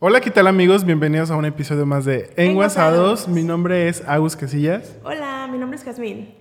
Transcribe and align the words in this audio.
Hola, 0.00 0.20
¿qué 0.20 0.30
tal 0.30 0.46
amigos? 0.46 0.84
Bienvenidos 0.84 1.28
a 1.32 1.34
un 1.34 1.44
episodio 1.44 1.84
más 1.84 2.04
de 2.04 2.30
Enguasados. 2.36 3.26
Mi 3.26 3.42
nombre 3.42 3.88
es 3.88 4.06
Agus 4.06 4.36
Casillas. 4.36 4.96
Hola, 5.02 5.48
mi 5.50 5.58
nombre 5.58 5.76
es 5.76 5.82
Jazmín. 5.82 6.36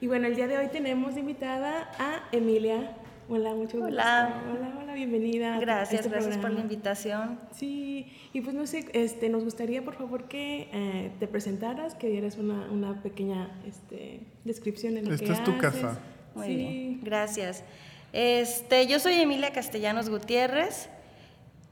Y 0.00 0.08
bueno, 0.08 0.26
el 0.26 0.34
día 0.34 0.48
de 0.48 0.58
hoy 0.58 0.66
tenemos 0.72 1.16
invitada 1.16 1.92
a 2.00 2.24
Emilia. 2.32 3.03
Hola, 3.28 3.54
mucho 3.54 3.78
gusto. 3.78 3.86
Hola. 3.86 4.42
Hola, 4.52 4.74
hola, 4.80 4.94
bienvenida. 4.94 5.56
a 5.56 5.60
Gracias, 5.60 6.00
este 6.04 6.10
gracias 6.10 6.36
por 6.38 6.50
la 6.50 6.60
invitación. 6.60 7.40
Sí, 7.52 8.12
y 8.32 8.40
pues 8.42 8.54
no 8.54 8.66
sé, 8.66 8.86
este, 8.92 9.28
nos 9.30 9.44
gustaría 9.44 9.82
por 9.82 9.94
favor 9.94 10.24
que 10.28 10.68
eh, 10.72 11.12
te 11.18 11.26
presentaras, 11.26 11.94
que 11.94 12.08
dieras 12.08 12.36
una, 12.36 12.68
una 12.70 13.02
pequeña 13.02 13.50
este, 13.66 14.20
descripción 14.44 14.98
en 14.98 15.08
lo 15.08 15.14
Esta 15.14 15.26
que 15.26 15.32
es 15.32 15.44
tu 15.44 15.52
haces. 15.52 15.62
casa. 15.62 15.98
Muy 16.34 16.46
sí. 16.46 16.54
bien, 16.56 17.00
gracias. 17.02 17.64
Este, 18.12 18.86
yo 18.86 18.98
soy 19.00 19.14
Emilia 19.14 19.52
Castellanos 19.52 20.10
Gutiérrez. 20.10 20.90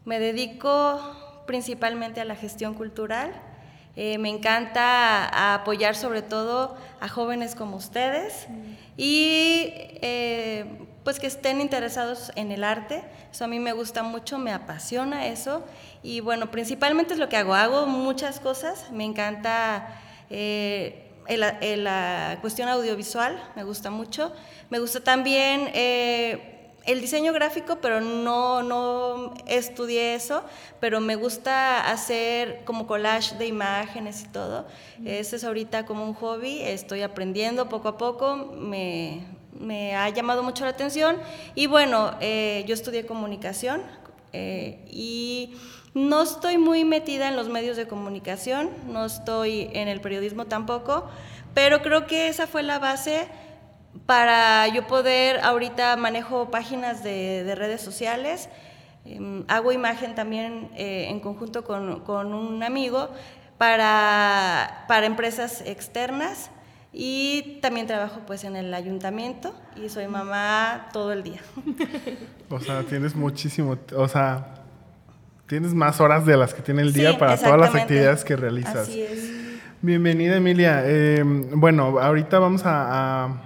Me 0.04 0.18
dedico 0.18 1.00
principalmente 1.46 2.20
a 2.20 2.24
la 2.24 2.34
gestión 2.34 2.74
cultural. 2.74 3.30
Eh, 3.94 4.16
me 4.16 4.30
encanta 4.30 5.54
apoyar 5.54 5.94
sobre 5.94 6.22
todo 6.22 6.76
a 7.00 7.08
jóvenes 7.08 7.54
como 7.54 7.76
ustedes 7.76 8.46
y 8.96 9.66
eh, 10.00 10.64
pues 11.04 11.20
que 11.20 11.26
estén 11.26 11.60
interesados 11.60 12.32
en 12.34 12.52
el 12.52 12.64
arte. 12.64 13.04
Eso 13.30 13.44
a 13.44 13.48
mí 13.48 13.58
me 13.58 13.72
gusta 13.72 14.02
mucho, 14.02 14.38
me 14.38 14.52
apasiona 14.52 15.26
eso. 15.26 15.62
Y 16.02 16.20
bueno, 16.20 16.50
principalmente 16.50 17.14
es 17.14 17.20
lo 17.20 17.28
que 17.28 17.36
hago. 17.36 17.54
Hago 17.54 17.86
muchas 17.86 18.40
cosas. 18.40 18.90
Me 18.92 19.04
encanta 19.04 20.00
eh, 20.30 21.10
la 21.28 22.38
cuestión 22.40 22.68
audiovisual, 22.68 23.42
me 23.56 23.64
gusta 23.64 23.90
mucho. 23.90 24.32
Me 24.70 24.78
gusta 24.78 25.00
también 25.00 25.70
eh, 25.74 26.51
el 26.84 27.00
diseño 27.00 27.32
gráfico, 27.32 27.78
pero 27.80 28.00
no, 28.00 28.62
no 28.62 29.34
estudié 29.46 30.14
eso, 30.14 30.42
pero 30.80 31.00
me 31.00 31.14
gusta 31.14 31.90
hacer 31.90 32.62
como 32.64 32.86
collage 32.86 33.36
de 33.36 33.46
imágenes 33.46 34.22
y 34.22 34.28
todo. 34.28 34.66
Ese 35.04 35.36
es 35.36 35.44
ahorita 35.44 35.86
como 35.86 36.04
un 36.04 36.14
hobby, 36.14 36.60
estoy 36.62 37.02
aprendiendo 37.02 37.68
poco 37.68 37.88
a 37.88 37.98
poco, 37.98 38.36
me, 38.36 39.24
me 39.58 39.94
ha 39.94 40.08
llamado 40.08 40.42
mucho 40.42 40.64
la 40.64 40.70
atención. 40.70 41.16
Y 41.54 41.66
bueno, 41.66 42.16
eh, 42.20 42.64
yo 42.66 42.74
estudié 42.74 43.06
comunicación 43.06 43.82
eh, 44.32 44.84
y 44.90 45.54
no 45.94 46.22
estoy 46.22 46.58
muy 46.58 46.84
metida 46.84 47.28
en 47.28 47.36
los 47.36 47.48
medios 47.48 47.76
de 47.76 47.86
comunicación, 47.86 48.70
no 48.88 49.04
estoy 49.04 49.70
en 49.72 49.88
el 49.88 50.00
periodismo 50.00 50.46
tampoco, 50.46 51.08
pero 51.54 51.82
creo 51.82 52.06
que 52.06 52.28
esa 52.28 52.46
fue 52.46 52.62
la 52.62 52.78
base 52.78 53.28
para 54.06 54.68
yo 54.68 54.86
poder, 54.86 55.40
ahorita 55.40 55.96
manejo 55.96 56.50
páginas 56.50 57.02
de, 57.04 57.44
de 57.44 57.54
redes 57.54 57.80
sociales, 57.80 58.48
em, 59.04 59.44
hago 59.48 59.72
imagen 59.72 60.14
también 60.14 60.70
eh, 60.76 61.06
en 61.08 61.20
conjunto 61.20 61.64
con, 61.64 62.00
con 62.00 62.32
un 62.34 62.62
amigo 62.62 63.10
para, 63.58 64.84
para 64.88 65.06
empresas 65.06 65.62
externas 65.66 66.50
y 66.92 67.58
también 67.62 67.86
trabajo 67.86 68.20
pues 68.26 68.44
en 68.44 68.56
el 68.56 68.74
ayuntamiento 68.74 69.54
y 69.76 69.88
soy 69.88 70.08
mamá 70.08 70.88
todo 70.92 71.12
el 71.12 71.22
día. 71.22 71.40
O 72.50 72.60
sea, 72.60 72.82
tienes 72.82 73.14
muchísimo, 73.16 73.78
o 73.96 74.08
sea, 74.08 74.56
tienes 75.46 75.72
más 75.72 76.02
horas 76.02 76.26
de 76.26 76.36
las 76.36 76.52
que 76.52 76.60
tiene 76.60 76.82
el 76.82 76.92
día 76.92 77.12
Sí, 77.12 77.16
para 77.16 77.38
todas 77.38 77.58
las 77.58 77.74
actividades 77.74 78.24
que 78.24 78.36
realizas. 78.36 78.76
Así 78.76 79.00
es. 79.00 79.30
Bienvenida 79.80 80.36
Emilia. 80.36 80.82
Eh, 80.84 81.22
bueno, 81.24 81.98
ahorita 81.98 82.38
vamos 82.38 82.66
a, 82.66 83.24
a- 83.24 83.40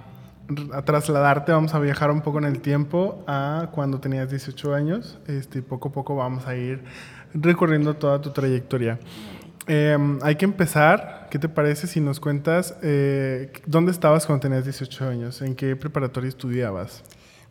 a 0.73 0.81
trasladarte, 0.81 1.51
vamos 1.51 1.73
a 1.73 1.79
viajar 1.79 2.11
un 2.11 2.21
poco 2.21 2.39
en 2.39 2.45
el 2.45 2.61
tiempo 2.61 3.23
a 3.27 3.69
cuando 3.71 3.99
tenías 3.99 4.29
18 4.29 4.73
años. 4.73 5.19
Este, 5.27 5.61
poco 5.61 5.89
a 5.89 5.91
poco 5.91 6.15
vamos 6.15 6.47
a 6.47 6.55
ir 6.55 6.83
recorriendo 7.33 7.95
toda 7.95 8.21
tu 8.21 8.31
trayectoria. 8.31 8.99
Eh, 9.67 9.97
hay 10.21 10.35
que 10.35 10.45
empezar. 10.45 11.27
¿Qué 11.29 11.39
te 11.39 11.49
parece 11.49 11.87
si 11.87 11.99
nos 11.99 12.21
cuentas 12.21 12.75
eh, 12.81 13.51
dónde 13.65 13.91
estabas 13.91 14.25
cuando 14.25 14.41
tenías 14.41 14.63
18 14.63 15.09
años? 15.09 15.41
¿En 15.41 15.55
qué 15.55 15.75
preparatoria 15.75 16.29
estudiabas? 16.29 17.03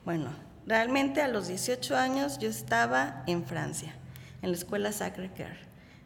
Bueno, 0.04 0.30
realmente 0.66 1.20
a 1.20 1.28
los 1.28 1.48
18 1.48 1.94
años 1.96 2.38
yo 2.38 2.48
estaba 2.48 3.22
en 3.26 3.44
Francia, 3.44 3.94
en 4.40 4.50
la 4.50 4.56
escuela 4.56 4.92
Sacré-Cœur 4.92 5.56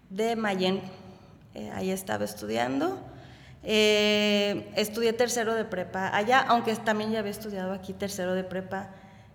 de 0.09 0.35
Mayenne. 0.35 0.83
Eh, 1.55 1.71
ahí 1.75 1.91
estaba 1.91 2.25
estudiando. 2.25 2.99
Eh, 3.63 4.71
estudié 4.77 5.13
tercero 5.13 5.55
de 5.55 5.65
prepa 5.65 6.15
allá, 6.17 6.41
aunque 6.49 6.75
también 6.77 7.11
ya 7.13 7.19
había 7.19 7.31
estudiado 7.33 7.73
aquí 7.73 7.93
tercero 7.93 8.35
de 8.35 8.45
prepa. 8.45 8.89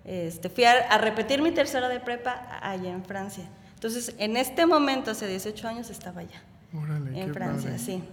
Este, 0.04 0.50
fui 0.50 0.64
a, 0.66 0.72
a 0.90 0.98
repetir 0.98 1.42
mi 1.42 1.52
tercero 1.52 1.90
de 1.90 2.00
prepa 2.00 2.60
allá 2.62 2.90
en 2.92 3.04
Francia. 3.06 3.44
Entonces, 3.76 4.16
en 4.18 4.38
este 4.38 4.66
momento, 4.66 5.12
hace 5.12 5.28
18 5.28 5.68
años, 5.68 5.90
estaba 5.90 6.22
allá 6.22 6.42
Órale, 6.74 7.12
qué 7.12 7.22
en 7.22 7.34
Francia, 7.34 7.70
padre. 7.72 7.84
sí. 7.84 8.04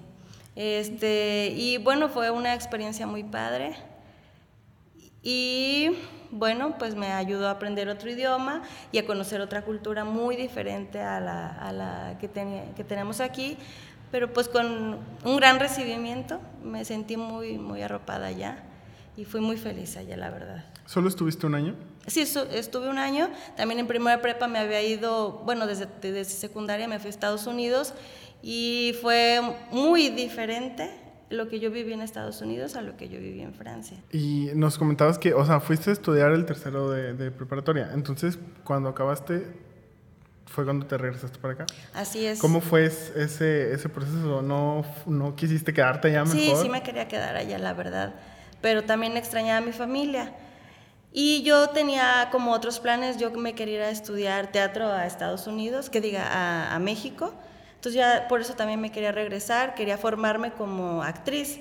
Este, 0.55 1.53
y 1.56 1.78
bueno, 1.78 2.09
fue 2.11 2.31
una 2.31 2.55
experiencia 2.55 3.06
muy 3.06 3.25
padre. 3.25 3.75
Y 5.23 5.91
bueno, 6.31 6.77
pues 6.79 6.94
me 6.94 7.12
ayudó 7.12 7.47
a 7.49 7.53
aprender 7.53 7.89
otro 7.89 8.11
idioma 8.11 8.62
y 8.91 8.99
a 8.99 9.06
conocer 9.06 9.41
otra 9.41 9.62
cultura 9.62 10.05
muy 10.05 10.34
diferente 10.37 11.00
a 11.00 11.21
la, 11.21 11.49
a 11.49 11.73
la 11.73 12.19
que, 12.21 12.29
teni- 12.31 12.75
que 12.75 12.83
tenemos 12.84 13.21
aquí, 13.21 13.56
pero 14.12 14.33
pues 14.33 14.47
con 14.49 14.99
un 15.25 15.37
gran 15.37 15.59
recibimiento, 15.59 16.39
me 16.62 16.84
sentí 16.84 17.17
muy, 17.17 17.59
muy 17.59 17.83
arropada 17.83 18.28
allá 18.28 18.62
y 19.17 19.25
fui 19.25 19.41
muy 19.41 19.56
feliz 19.56 19.97
allá, 19.97 20.17
la 20.17 20.31
verdad. 20.31 20.65
¿Solo 20.87 21.09
estuviste 21.09 21.47
un 21.47 21.55
año? 21.56 21.75
Sí, 22.06 22.21
estu- 22.23 22.47
estuve 22.50 22.89
un 22.89 22.99
año. 22.99 23.28
También 23.56 23.81
en 23.81 23.87
primera 23.87 24.21
prepa 24.23 24.47
me 24.49 24.59
había 24.59 24.83
ido, 24.83 25.43
bueno, 25.45 25.67
desde, 25.67 25.87
desde 26.00 26.25
secundaria 26.25 26.87
me 26.87 26.99
fui 26.99 27.09
a 27.09 27.11
Estados 27.11 27.47
Unidos 27.47 27.95
y 28.43 28.95
fue 29.00 29.41
muy 29.71 30.09
diferente 30.11 30.91
lo 31.31 31.49
que 31.49 31.61
yo 31.61 31.71
viví 31.71 31.93
en 31.94 32.03
Estados 32.03 32.43
Unidos 32.43 32.77
a 32.77 32.83
lo 32.83 32.97
que 32.99 33.09
yo 33.09 33.19
viví 33.19 33.41
en 33.41 33.55
Francia. 33.55 33.97
Y 34.12 34.50
nos 34.55 34.77
comentabas 34.77 35.19
que, 35.19 35.33
o 35.33 35.47
sea, 35.47 35.61
fuiste 35.61 35.89
a 35.91 35.93
estudiar 35.94 36.33
el 36.33 36.44
tercero 36.44 36.91
de, 36.91 37.15
de 37.15 37.31
preparatoria. 37.31 37.91
Entonces, 37.94 38.39
cuando 38.65 38.91
acabaste, 38.91 39.47
fue 40.52 40.64
cuando 40.64 40.86
te 40.86 40.98
regresaste 40.98 41.38
para 41.38 41.54
acá. 41.54 41.66
Así 41.94 42.26
es. 42.26 42.38
¿Cómo 42.38 42.60
fue 42.60 42.84
es- 42.86 43.10
ese, 43.16 43.72
ese 43.72 43.88
proceso? 43.88 44.42
¿No, 44.42 44.84
¿No 45.06 45.34
quisiste 45.34 45.72
quedarte 45.72 46.08
allá 46.08 46.24
mejor? 46.24 46.56
Sí, 46.56 46.62
sí 46.62 46.68
me 46.68 46.82
quería 46.82 47.08
quedar 47.08 47.34
allá, 47.36 47.58
la 47.58 47.72
verdad. 47.72 48.14
Pero 48.60 48.84
también 48.84 49.16
extrañaba 49.16 49.58
a 49.58 49.60
mi 49.60 49.72
familia. 49.72 50.32
Y 51.12 51.42
yo 51.42 51.70
tenía 51.70 52.28
como 52.30 52.52
otros 52.52 52.80
planes, 52.80 53.16
yo 53.18 53.30
me 53.32 53.54
quería 53.54 53.74
ir 53.76 53.82
a 53.82 53.90
estudiar 53.90 54.52
teatro 54.52 54.86
a 54.92 55.06
Estados 55.06 55.46
Unidos, 55.46 55.90
que 55.90 56.00
diga, 56.00 56.26
a, 56.26 56.74
a 56.74 56.78
México. 56.78 57.34
Entonces 57.74 57.94
ya 57.98 58.26
por 58.28 58.40
eso 58.40 58.54
también 58.54 58.80
me 58.80 58.92
quería 58.92 59.12
regresar, 59.12 59.74
quería 59.74 59.98
formarme 59.98 60.52
como 60.52 61.02
actriz. 61.02 61.58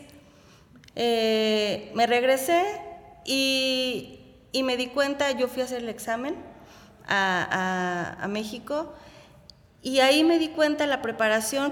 Eh, 0.95 1.91
me 1.95 2.05
regresé 2.07 2.63
y, 3.25 4.19
y 4.51 4.63
me 4.63 4.77
di 4.77 4.87
cuenta, 4.87 5.31
yo 5.31 5.47
fui 5.47 5.61
a 5.61 5.65
hacer 5.65 5.79
el 5.79 5.89
examen 5.89 6.35
a, 7.07 8.17
a- 8.21 8.27
México 8.27 8.93
y 9.81 9.99
ahí 9.99 10.23
me 10.23 10.39
di 10.39 10.49
cuenta 10.49 10.85
la 10.85 11.01
preparación 11.01 11.71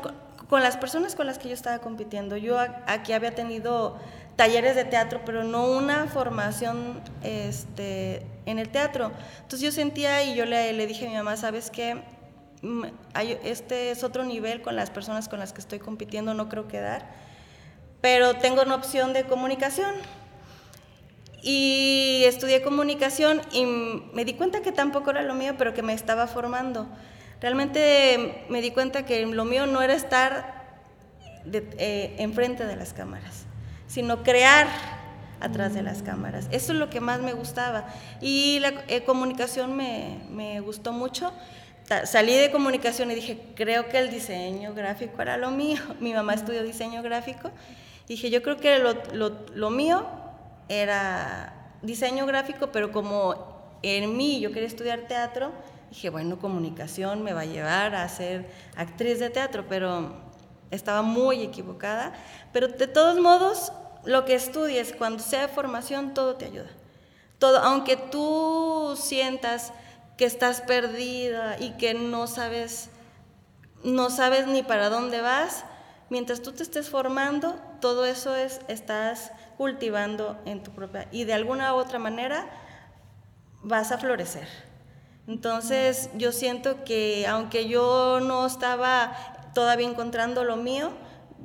con, 0.50 0.64
las 0.64 0.78
personas 0.78 1.16
con 1.16 1.28
las 1.28 1.38
que 1.38 1.48
yo 1.48 1.54
estaba 1.54 1.80
compitiendo. 1.80 2.36
Yo 2.38 2.58
aquí 2.88 3.14
había 3.14 3.36
tenido 3.36 3.98
talleres 4.36 4.76
de 4.76 4.84
teatro, 4.86 5.22
pero 5.26 5.44
no 5.44 5.68
una 5.72 6.08
formación 6.08 7.02
este, 7.24 8.26
en 8.46 8.58
el 8.58 8.70
teatro. 8.70 9.12
Entonces 9.42 9.62
yo 9.62 9.72
sentía 9.72 10.24
y 10.24 10.36
yo 10.36 10.46
le, 10.46 10.74
le 10.74 10.88
dije 10.88 11.06
a 11.06 11.10
mi 11.10 11.16
mamá, 11.16 11.38
¿sabes 11.38 11.70
qué? 11.70 12.02
Mm, 12.62 12.86
Este 13.44 13.92
es 13.92 14.04
otro 14.04 14.24
nivel 14.26 14.62
con 14.62 14.76
las 14.76 14.90
personas 14.90 15.30
con 15.30 15.40
las 15.40 15.54
que 15.54 15.62
estoy 15.62 15.80
compitiendo, 15.80 16.34
no 16.34 16.50
creo 16.50 16.68
quedar, 16.68 17.06
pero 18.02 18.36
tengo 18.36 18.62
una 18.64 18.76
opción 18.76 19.14
de 19.14 19.24
comunicación. 19.26 19.94
Y 21.42 22.24
estudié 22.26 22.62
comunicación 22.62 23.42
y 23.52 23.66
me 24.14 24.26
di 24.26 24.34
cuenta 24.34 24.62
que 24.62 24.72
tampoco 24.72 25.12
era 25.12 25.22
lo 25.24 25.36
mío, 25.36 25.56
pero 25.58 25.74
que 25.74 25.82
me 25.82 25.94
estaba 25.94 26.28
formando. 26.28 26.88
Realmente 27.42 28.46
me 28.50 28.62
di 28.62 28.72
cuenta 28.72 29.06
que 29.06 29.26
lo 29.26 29.46
mío 29.46 29.66
no 29.66 29.82
era 29.82 29.94
estar 29.94 30.60
de- 31.46 31.70
eh, 31.78 32.16
enfrente 32.20 32.66
de 32.66 32.76
las 32.76 32.94
cámaras, 32.94 33.46
sino 33.88 34.24
crear 34.24 34.68
atrás 35.40 35.74
de 35.74 35.82
las 35.82 36.04
cámaras. 36.04 36.48
Eso 36.52 36.74
es 36.74 36.78
lo 36.80 36.90
que 36.90 37.00
más 37.00 37.22
me 37.22 37.32
gustaba. 37.32 37.88
Y 38.20 38.60
la 38.60 38.74
eh, 38.90 39.04
comunicación 39.06 39.76
me, 39.78 40.20
me 40.30 40.60
gustó 40.60 40.92
mucho. 40.92 41.32
Ta- 41.88 42.06
Salí 42.06 42.34
de 42.36 42.52
comunicación 42.52 43.10
y 43.12 43.16
dije, 43.16 43.40
creo 43.56 43.88
que 43.88 43.98
el 44.00 44.10
diseño 44.10 44.74
gráfico 44.74 45.22
era 45.22 45.38
lo 45.38 45.52
mío. 45.52 45.80
Mi 46.02 46.14
mamá 46.14 46.34
estudió 46.34 46.62
diseño 46.64 47.02
gráfico. 47.02 47.52
Dije, 48.10 48.30
yo 48.30 48.44
creo 48.44 48.58
que 48.58 48.80
lo, 48.80 48.94
lo- 49.14 49.46
lo 49.54 49.70
mío 49.70 50.06
era 50.70 51.54
diseño 51.82 52.26
gráfico, 52.26 52.72
pero 52.72 52.92
como 52.92 53.60
en 53.82 54.16
mí, 54.16 54.40
yo 54.40 54.52
quería 54.52 54.68
estudiar 54.68 55.08
teatro, 55.08 55.52
dije, 55.90 56.10
bueno, 56.10 56.40
comunicación 56.40 57.24
me 57.24 57.34
va 57.34 57.42
a 57.42 57.46
llevar 57.46 57.96
a 57.96 58.08
ser 58.08 58.50
actriz 58.76 59.20
de 59.20 59.30
teatro, 59.30 59.66
pero 59.68 60.14
estaba 60.72 61.02
muy 61.02 61.42
equivocada. 61.42 62.14
Pero 62.54 62.68
de 62.68 62.88
todos 62.88 63.20
modos, 63.20 63.72
lo 64.06 64.26
que 64.26 64.36
estudies, 64.36 64.94
cuando 64.94 65.24
sea 65.24 65.42
de 65.42 65.48
formación, 65.48 66.14
todo 66.14 66.36
te 66.36 66.46
ayuda. 66.46 66.70
Todo, 67.40 67.60
aunque 67.60 67.96
tú 67.98 68.98
sientas 68.98 69.72
que 70.18 70.26
estás 70.26 70.62
perdida 70.62 71.58
y 71.60 71.72
que 71.72 71.94
no 71.94 72.28
sabes, 72.28 72.90
no 73.84 74.10
sabes 74.10 74.48
ni 74.48 74.62
para 74.62 74.90
dónde 74.90 75.22
vas, 75.22 75.64
mientras 76.10 76.42
tú 76.42 76.52
te 76.52 76.64
estés 76.64 76.90
formando, 76.90 77.56
todo 77.80 78.06
eso 78.06 78.36
es, 78.36 78.60
estás 78.68 79.32
cultivando 79.60 80.40
en 80.46 80.64
tu 80.64 80.72
propia, 80.72 81.10
y 81.12 81.26
de 81.26 81.34
alguna 81.34 81.76
u 81.76 81.78
otra 81.80 82.00
manera 82.00 82.48
vas 83.62 83.92
a 83.92 83.98
florecer. 83.98 84.48
Entonces 85.28 86.10
yo 86.16 86.32
siento 86.32 86.86
que 86.86 87.28
aunque 87.28 87.68
yo 87.68 88.22
no 88.22 88.46
estaba 88.46 89.12
todavía 89.54 89.86
encontrando 89.86 90.46
lo 90.46 90.56
mío, 90.56 90.92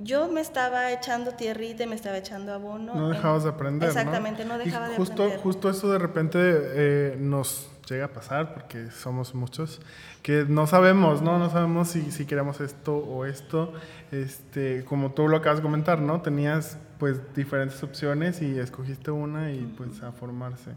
yo 0.02 0.28
me 0.28 0.40
estaba 0.40 0.92
echando 0.92 1.32
tierrita 1.32 1.84
y 1.84 1.86
me 1.86 1.94
estaba 1.94 2.18
echando 2.18 2.52
abono. 2.52 2.94
No 2.94 3.08
dejabas 3.10 3.44
de 3.44 3.50
aprender. 3.50 3.88
Exactamente, 3.88 4.44
no, 4.44 4.58
dejaba 4.58 4.88
de 4.88 4.96
justo, 4.96 5.22
aprender. 5.22 5.40
Justo 5.40 5.70
eso 5.70 5.90
de 5.90 5.98
repente 5.98 6.38
eh, 6.40 7.16
nos 7.18 7.68
llega 7.88 8.06
a 8.06 8.12
pasar, 8.12 8.54
porque 8.54 8.90
somos 8.90 9.34
muchos, 9.34 9.80
que 10.22 10.46
no 10.48 10.66
sabemos, 10.66 11.22
¿no? 11.22 11.38
No 11.38 11.50
sabemos 11.50 11.88
si, 11.88 12.10
si 12.10 12.26
queremos 12.26 12.60
esto 12.60 12.96
o 12.96 13.24
esto. 13.24 13.72
Este, 14.10 14.84
como 14.84 15.12
tú 15.12 15.28
lo 15.28 15.36
acabas 15.36 15.58
de 15.58 15.62
comentar, 15.62 16.00
¿no? 16.00 16.22
Tenías 16.22 16.78
pues 16.98 17.34
diferentes 17.34 17.82
opciones 17.82 18.40
y 18.40 18.58
escogiste 18.58 19.10
una 19.10 19.52
y 19.52 19.60
pues 19.76 20.02
a 20.02 20.12
formarse. 20.12 20.72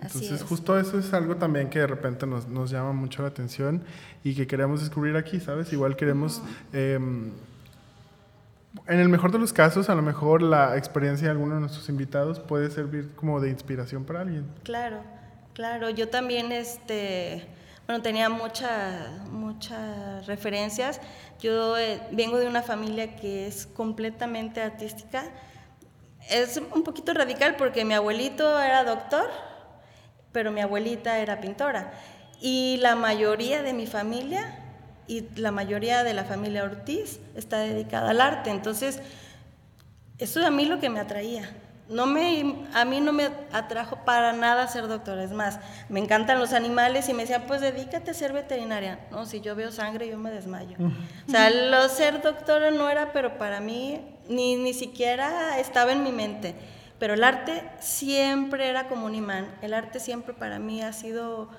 Entonces, 0.00 0.42
justo 0.42 0.78
eso 0.78 0.98
es 0.98 1.12
algo 1.14 1.36
también 1.36 1.70
que 1.70 1.78
de 1.78 1.86
repente 1.86 2.26
nos, 2.26 2.46
nos, 2.46 2.70
llama 2.70 2.92
mucho 2.92 3.22
la 3.22 3.28
atención 3.28 3.82
y 4.22 4.34
que 4.34 4.46
queremos 4.46 4.80
descubrir 4.80 5.16
aquí, 5.16 5.40
¿sabes? 5.40 5.72
Igual 5.72 5.96
queremos, 5.96 6.42
eh, 6.74 6.98
en 8.88 9.00
el 9.00 9.08
mejor 9.08 9.32
de 9.32 9.38
los 9.38 9.52
casos, 9.52 9.88
a 9.88 9.94
lo 9.94 10.02
mejor 10.02 10.42
la 10.42 10.76
experiencia 10.76 11.26
de 11.26 11.32
alguno 11.32 11.54
de 11.54 11.60
nuestros 11.60 11.88
invitados 11.88 12.40
puede 12.40 12.70
servir 12.70 13.14
como 13.16 13.40
de 13.40 13.50
inspiración 13.50 14.04
para 14.04 14.20
alguien. 14.20 14.46
Claro, 14.62 15.02
claro. 15.52 15.90
Yo 15.90 16.08
también, 16.08 16.52
este, 16.52 17.46
bueno, 17.86 18.02
tenía 18.02 18.28
muchas, 18.28 19.28
muchas 19.30 20.26
referencias. 20.26 21.00
Yo 21.40 21.76
eh, 21.76 22.00
vengo 22.12 22.38
de 22.38 22.46
una 22.46 22.62
familia 22.62 23.16
que 23.16 23.46
es 23.46 23.66
completamente 23.66 24.62
artística. 24.62 25.24
Es 26.30 26.60
un 26.74 26.82
poquito 26.82 27.14
radical 27.14 27.56
porque 27.56 27.84
mi 27.84 27.94
abuelito 27.94 28.60
era 28.60 28.84
doctor 28.84 29.28
pero 30.36 30.52
mi 30.52 30.60
abuelita 30.60 31.18
era 31.18 31.40
pintora. 31.40 31.94
Y 32.42 32.76
la 32.82 32.94
mayoría 32.94 33.62
de 33.62 33.72
mi 33.72 33.86
familia 33.86 34.65
y 35.06 35.26
la 35.36 35.50
mayoría 35.50 36.04
de 36.04 36.14
la 36.14 36.24
familia 36.24 36.64
Ortiz 36.64 37.20
está 37.34 37.58
dedicada 37.58 38.10
al 38.10 38.20
arte. 38.20 38.50
Entonces, 38.50 39.00
eso 40.18 40.40
es 40.40 40.46
a 40.46 40.50
mí 40.50 40.64
lo 40.64 40.80
que 40.80 40.90
me 40.90 41.00
atraía. 41.00 41.50
No 41.88 42.06
me, 42.06 42.66
a 42.74 42.84
mí 42.84 43.00
no 43.00 43.12
me 43.12 43.28
atrajo 43.52 44.04
para 44.04 44.32
nada 44.32 44.66
ser 44.66 44.88
doctora. 44.88 45.22
Es 45.22 45.30
más, 45.30 45.60
me 45.88 46.00
encantan 46.00 46.40
los 46.40 46.52
animales 46.52 47.08
y 47.08 47.14
me 47.14 47.22
decían, 47.22 47.44
pues 47.46 47.60
dedícate 47.60 48.10
a 48.10 48.14
ser 48.14 48.32
veterinaria. 48.32 48.98
No, 49.12 49.24
si 49.24 49.40
yo 49.40 49.54
veo 49.54 49.70
sangre, 49.70 50.08
yo 50.08 50.18
me 50.18 50.32
desmayo. 50.32 50.76
O 51.28 51.30
sea, 51.30 51.48
lo 51.50 51.88
ser 51.88 52.22
doctora 52.22 52.72
no 52.72 52.90
era, 52.90 53.12
pero 53.12 53.38
para 53.38 53.60
mí 53.60 54.00
ni, 54.28 54.56
ni 54.56 54.74
siquiera 54.74 55.60
estaba 55.60 55.92
en 55.92 56.02
mi 56.02 56.10
mente. 56.10 56.56
Pero 56.98 57.14
el 57.14 57.22
arte 57.22 57.62
siempre 57.78 58.68
era 58.68 58.88
como 58.88 59.06
un 59.06 59.14
imán. 59.14 59.54
El 59.62 59.74
arte 59.74 60.00
siempre 60.00 60.34
para 60.34 60.58
mí 60.58 60.82
ha 60.82 60.92
sido, 60.92 61.50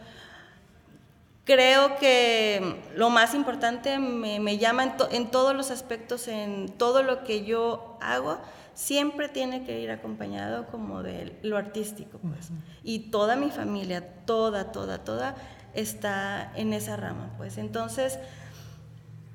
creo 1.47 1.95
que 1.97 2.83
lo 2.95 3.09
más 3.09 3.33
importante, 3.33 3.97
me, 3.97 4.39
me 4.39 4.59
llama 4.59 4.83
en, 4.83 4.97
to, 4.97 5.07
en, 5.09 5.31
todos 5.31 5.55
los 5.55 5.71
aspectos, 5.71 6.27
en 6.27 6.69
todo 6.77 7.01
lo 7.01 7.23
que 7.23 7.45
yo 7.45 7.97
hago, 8.01 8.38
siempre 8.75 9.29
tiene 9.29 9.63
que 9.63 9.79
ir 9.79 9.89
acompañado 9.89 10.67
como 10.67 11.01
de 11.01 11.35
lo 11.41 11.57
artístico. 11.57 12.19
Pues. 12.19 12.51
Uh 12.51 12.53
-huh. 12.53 12.79
Y 12.83 12.99
toda 13.09 13.35
mi 13.35 13.49
familia, 13.49 14.07
toda, 14.25 14.71
toda, 14.71 14.99
toda, 14.99 15.35
está 15.73 16.51
en 16.55 16.73
esa 16.73 16.97
rama. 16.97 17.31
Pues. 17.38 17.57
Entonces, 17.57 18.19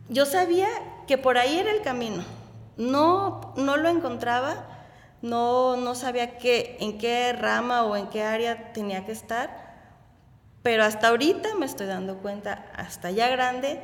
yo 0.08 0.24
sabía 0.24 0.68
que 1.08 1.18
por 1.18 1.38
ahí 1.38 1.58
era 1.58 1.72
el 1.72 1.82
camino. 1.82 2.22
No, 2.76 3.52
no 3.56 3.76
lo 3.76 3.88
encontraba 3.88 4.66
no, 5.22 5.76
no 5.76 5.94
sabía 5.94 6.36
qué, 6.36 6.76
en 6.80 6.98
qué 6.98 7.32
rama 7.32 7.84
o 7.84 7.96
en 7.96 8.08
qué 8.08 8.24
área 8.24 8.72
tenía 8.72 9.06
que 9.06 9.12
estar, 9.12 9.71
pero 10.62 10.84
hasta 10.84 11.08
ahorita 11.08 11.54
me 11.56 11.66
estoy 11.66 11.86
dando 11.86 12.18
cuenta, 12.18 12.66
hasta 12.74 13.10
ya 13.10 13.28
grande, 13.28 13.80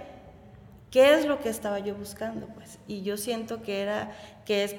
qué 0.91 1.15
es 1.15 1.27
lo 1.27 1.41
que 1.41 1.49
estaba 1.49 1.79
yo 1.79 1.95
buscando, 1.95 2.47
pues. 2.49 2.79
Y 2.87 3.03
yo 3.03 3.17
siento 3.17 3.63
que 3.63 3.83
era, 3.83 4.13
que 4.45 4.65
es 4.65 4.77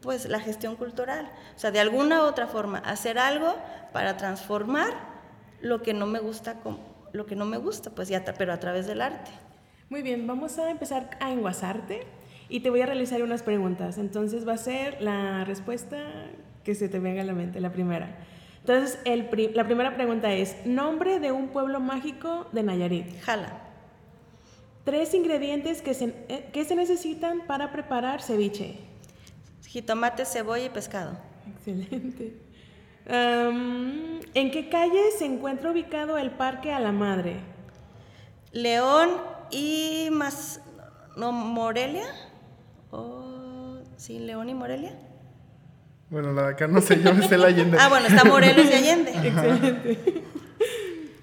pues 0.00 0.28
la 0.28 0.38
gestión 0.38 0.76
cultural, 0.76 1.28
o 1.56 1.58
sea, 1.58 1.70
de 1.72 1.80
alguna 1.80 2.22
u 2.22 2.26
otra 2.26 2.46
forma, 2.46 2.78
hacer 2.78 3.18
algo 3.18 3.56
para 3.92 4.16
transformar 4.16 4.92
lo 5.60 5.82
que 5.82 5.92
no 5.92 6.06
me 6.06 6.20
gusta, 6.20 6.56
lo 7.12 7.26
que 7.26 7.34
no 7.34 7.44
me 7.44 7.56
gusta, 7.56 7.90
pues, 7.90 8.08
ya, 8.08 8.24
pero 8.24 8.52
a 8.52 8.60
través 8.60 8.86
del 8.86 9.02
arte. 9.02 9.30
Muy 9.90 10.02
bien, 10.02 10.26
vamos 10.26 10.58
a 10.58 10.70
empezar 10.70 11.16
a 11.18 11.32
enguasarte 11.32 12.06
y 12.48 12.60
te 12.60 12.70
voy 12.70 12.82
a 12.82 12.86
realizar 12.86 13.22
unas 13.22 13.42
preguntas. 13.42 13.98
Entonces 13.98 14.46
va 14.46 14.52
a 14.52 14.58
ser 14.58 15.00
la 15.00 15.44
respuesta 15.44 15.96
que 16.62 16.74
se 16.74 16.88
te 16.88 16.98
venga 16.98 17.22
a 17.22 17.24
la 17.24 17.32
mente, 17.32 17.60
la 17.60 17.72
primera. 17.72 18.18
Entonces, 18.68 18.98
el 19.06 19.30
pri 19.30 19.48
la 19.54 19.64
primera 19.64 19.94
pregunta 19.94 20.30
es, 20.30 20.66
nombre 20.66 21.20
de 21.20 21.32
un 21.32 21.48
pueblo 21.48 21.80
mágico 21.80 22.46
de 22.52 22.62
Nayarit. 22.62 23.18
Jala. 23.22 23.62
Tres 24.84 25.14
ingredientes 25.14 25.80
que 25.80 25.94
se, 25.94 26.14
eh, 26.28 26.50
que 26.52 26.66
se 26.66 26.76
necesitan 26.76 27.46
para 27.46 27.72
preparar 27.72 28.20
ceviche. 28.20 28.76
Jitomate, 29.66 30.26
cebolla 30.26 30.66
y 30.66 30.68
pescado. 30.68 31.16
Excelente. 31.50 32.42
Um, 33.06 34.20
¿En 34.34 34.50
qué 34.50 34.68
calle 34.68 35.12
se 35.16 35.24
encuentra 35.24 35.70
ubicado 35.70 36.18
el 36.18 36.32
Parque 36.32 36.70
a 36.70 36.78
la 36.78 36.92
Madre? 36.92 37.40
León 38.52 39.08
y 39.50 40.08
más... 40.12 40.60
No, 41.16 41.32
Morelia. 41.32 42.04
Oh, 42.90 43.78
sí, 43.96 44.18
León 44.18 44.50
y 44.50 44.54
Morelia. 44.54 45.07
Bueno, 46.10 46.32
la 46.32 46.42
de 46.42 46.48
acá 46.50 46.66
no 46.66 46.80
sé, 46.80 47.02
yo 47.02 47.14
me 47.14 47.26
sé 47.26 47.36
la 47.36 47.48
Allende. 47.48 47.76
ah, 47.78 47.88
bueno, 47.88 48.06
está 48.06 48.24
Morelos 48.24 48.66
y 48.70 48.72
Allende. 48.74 49.10
Excelente. 49.10 49.98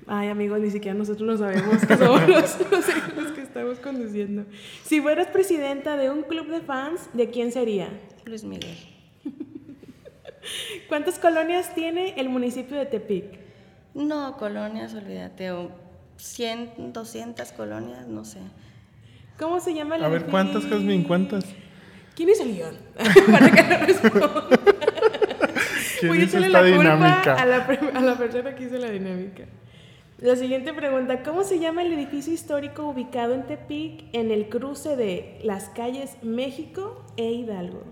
Ay, 0.07 0.27
amigos, 0.27 0.59
ni 0.59 0.69
siquiera 0.69 0.95
nosotros 0.95 1.27
lo 1.27 1.37
sabemos 1.37 1.83
que 1.83 1.97
somos 1.97 2.27
los, 2.27 2.59
los, 2.71 3.15
los, 3.15 3.31
que 3.31 3.41
estamos 3.41 3.79
conduciendo. 3.79 4.45
Si 4.83 5.01
fueras 5.01 5.27
presidenta 5.27 5.97
de 5.97 6.11
un 6.11 6.21
club 6.21 6.47
de 6.47 6.61
fans, 6.61 7.09
¿de 7.13 7.31
quién 7.31 7.51
sería? 7.51 7.89
Luis 8.25 8.43
Miguel. 8.43 8.77
¿Cuántas 10.89 11.17
colonias 11.17 11.73
tiene 11.73 12.13
el 12.17 12.29
municipio 12.29 12.77
de 12.77 12.85
Tepic? 12.85 13.25
No, 13.95 14.37
colonias, 14.37 14.93
olvídate. 14.93 15.51
100, 16.17 16.93
200 16.93 17.51
colonias, 17.53 18.07
no 18.07 18.25
sé. 18.25 18.39
¿Cómo 19.39 19.59
se 19.59 19.73
llama 19.73 19.95
el 19.95 20.03
A 20.03 20.07
ver, 20.07 20.25
¿cuántas, 20.27 20.65
Jasmine? 20.65 21.03
¿Cuántas? 21.05 21.45
¿Quién 22.15 22.29
es 22.29 22.39
el 22.39 22.53
guion? 22.55 22.75
Para 23.31 23.51
que 23.51 23.63
no 23.63 23.85
responda. 23.85 24.47
¿Quién 25.99 26.09
Voy 26.09 26.19
a 26.19 26.23
hizo 26.23 26.37
echarle 26.37 26.47
esta 26.47 26.61
la 26.61 26.75
culpa 26.75 26.93
dinámica? 26.95 27.33
a 27.35 27.45
la, 27.45 27.55
a 27.99 28.01
la 28.01 28.17
persona 28.17 28.55
que 28.55 28.63
hizo 28.63 28.77
la 28.77 28.89
dinámica. 28.91 29.45
La 30.19 30.35
siguiente 30.35 30.73
pregunta, 30.73 31.23
¿cómo 31.23 31.43
se 31.43 31.59
llama 31.59 31.81
el 31.83 31.91
edificio 31.93 32.31
histórico 32.33 32.87
ubicado 32.87 33.33
en 33.33 33.45
Tepic 33.47 34.05
en 34.13 34.31
el 34.31 34.47
cruce 34.47 34.95
de 34.95 35.39
las 35.43 35.65
calles 35.69 36.15
México 36.23 37.03
e 37.17 37.31
Hidalgo? 37.31 37.83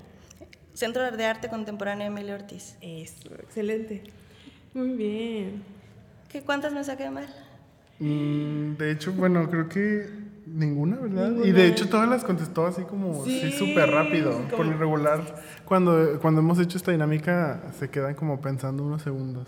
Centro 0.74 1.12
de 1.12 1.26
Arte 1.26 1.50
Contemporáneo 1.50 2.08
Emilio 2.08 2.36
Ortiz. 2.36 2.78
Eso, 2.82 3.30
excelente. 3.36 4.04
Muy 4.74 4.90
bien. 4.94 5.64
¿Qué, 6.32 6.42
¿Cuántas 6.42 6.74
me 6.74 6.84
saqué 6.84 7.10
mal? 7.10 7.28
Mm, 8.00 8.76
de 8.78 8.92
hecho, 8.92 9.12
bueno, 9.14 9.50
creo 9.50 9.70
que 9.70 10.08
ninguna, 10.46 10.98
¿verdad? 10.98 11.30
Ninguna. 11.30 11.48
Y 11.48 11.52
de 11.52 11.68
hecho 11.68 11.88
todas 11.90 12.08
las 12.10 12.24
contestó 12.24 12.66
así 12.66 12.84
como 12.84 13.24
Sí, 13.26 13.40
sí, 13.42 13.52
súper 13.52 13.90
rápido. 13.92 14.32
como- 14.34 14.48
Por 14.50 14.66
lo 14.66 14.78
regular, 14.78 15.22
cuando, 15.66 16.20
cuando 16.22 16.42
hemos 16.42 16.60
hecho 16.60 16.78
esta 16.78 16.92
dinámica, 16.92 17.62
se 17.80 17.90
quedan 17.90 18.16
como 18.16 18.42
pensando 18.42 18.84
unos 18.84 19.02
segundos. 19.02 19.48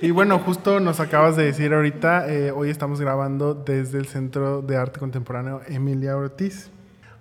Y 0.00 0.10
bueno, 0.10 0.38
justo 0.40 0.80
nos 0.80 0.98
acabas 1.00 1.36
de 1.36 1.44
decir 1.44 1.72
ahorita, 1.72 2.28
eh, 2.32 2.50
hoy 2.50 2.70
estamos 2.70 3.00
grabando 3.00 3.54
desde 3.54 3.98
el 3.98 4.06
Centro 4.06 4.60
de 4.62 4.76
Arte 4.76 4.98
Contemporáneo 4.98 5.60
Emilia 5.68 6.16
Ortiz. 6.16 6.70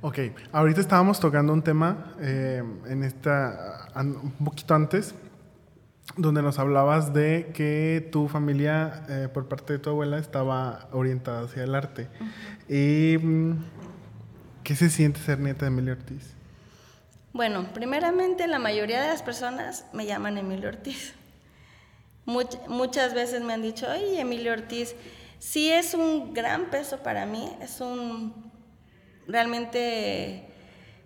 Ok, 0.02 0.18
ahorita 0.52 0.82
estábamos 0.82 1.20
tocando 1.20 1.54
un 1.54 1.62
tema 1.62 2.14
eh, 2.20 2.64
en 2.88 3.04
esta, 3.04 3.88
un 3.96 4.32
poquito 4.44 4.74
antes, 4.74 5.14
donde 6.18 6.42
nos 6.42 6.60
hablabas 6.60 7.14
de 7.14 7.52
que 7.54 8.08
tu 8.12 8.28
familia, 8.28 9.04
eh, 9.10 9.30
por 9.34 9.48
parte 9.48 9.74
de 9.74 9.80
tu 9.80 9.90
abuela, 9.90 10.18
estaba 10.18 10.88
orientada 10.92 11.44
hacia 11.46 11.64
el 11.64 11.76
arte. 11.76 12.08
Y, 12.68 13.18
mm, 13.18 13.54
¿Qué 14.64 14.76
se 14.76 14.90
siente 14.90 15.20
ser 15.20 15.40
nieta 15.40 15.66
de 15.66 15.72
Emilio 15.72 15.94
Ortiz? 15.94 16.34
Bueno, 17.34 17.66
primeramente 17.74 18.48
la 18.48 18.60
mayoría 18.60 19.02
de 19.02 19.08
las 19.08 19.24
personas 19.24 19.86
me 19.92 20.06
llaman 20.06 20.38
Emilio 20.38 20.70
Ortiz. 20.70 21.14
muchas 22.26 23.14
veces 23.14 23.42
me 23.42 23.54
han 23.54 23.64
dicho, 23.64 23.90
ay, 23.90 24.20
Emilio 24.20 24.54
Ortiz, 24.54 24.96
sí 25.40 25.72
es 25.72 25.96
un 25.96 26.34
gran 26.34 26.70
peso 26.70 26.98
para 27.00 27.26
mí, 27.26 27.52
es 27.60 27.82
un, 27.82 28.52
realmente, 29.28 30.48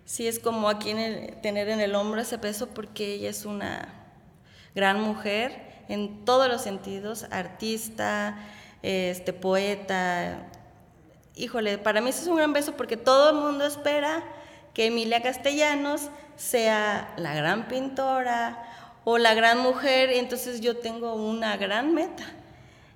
sí 0.04 0.26
es 0.28 0.38
como 0.38 0.68
aquí 0.68 0.94
tener 1.42 1.68
en 1.70 1.80
el 1.80 1.94
hombro 1.94 2.20
ese 2.20 2.38
peso 2.38 2.68
porque 2.68 3.14
ella 3.14 3.30
es 3.30 3.46
una 3.46 3.95
gran 4.76 5.00
mujer 5.00 5.66
en 5.88 6.24
todos 6.24 6.48
los 6.48 6.62
sentidos, 6.62 7.26
artista, 7.30 8.38
este, 8.82 9.32
poeta. 9.32 10.46
Híjole, 11.34 11.78
para 11.78 12.00
mí 12.00 12.10
eso 12.10 12.22
es 12.22 12.28
un 12.28 12.36
gran 12.36 12.52
beso 12.52 12.76
porque 12.76 12.96
todo 12.96 13.30
el 13.30 13.36
mundo 13.36 13.66
espera 13.66 14.22
que 14.74 14.86
Emilia 14.86 15.22
Castellanos 15.22 16.10
sea 16.36 17.12
la 17.16 17.34
gran 17.34 17.66
pintora 17.66 18.62
o 19.04 19.18
la 19.18 19.34
gran 19.34 19.58
mujer, 19.58 20.10
entonces 20.10 20.60
yo 20.60 20.76
tengo 20.76 21.14
una 21.14 21.56
gran 21.56 21.94
meta. 21.94 22.24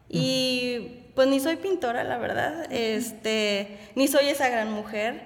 Y 0.08 1.04
pues 1.14 1.28
ni 1.28 1.40
soy 1.40 1.56
pintora, 1.56 2.04
la 2.04 2.18
verdad, 2.18 2.70
este, 2.70 3.78
ni 3.94 4.08
soy 4.08 4.28
esa 4.28 4.49
gran 4.49 4.70
mujer. 4.70 5.22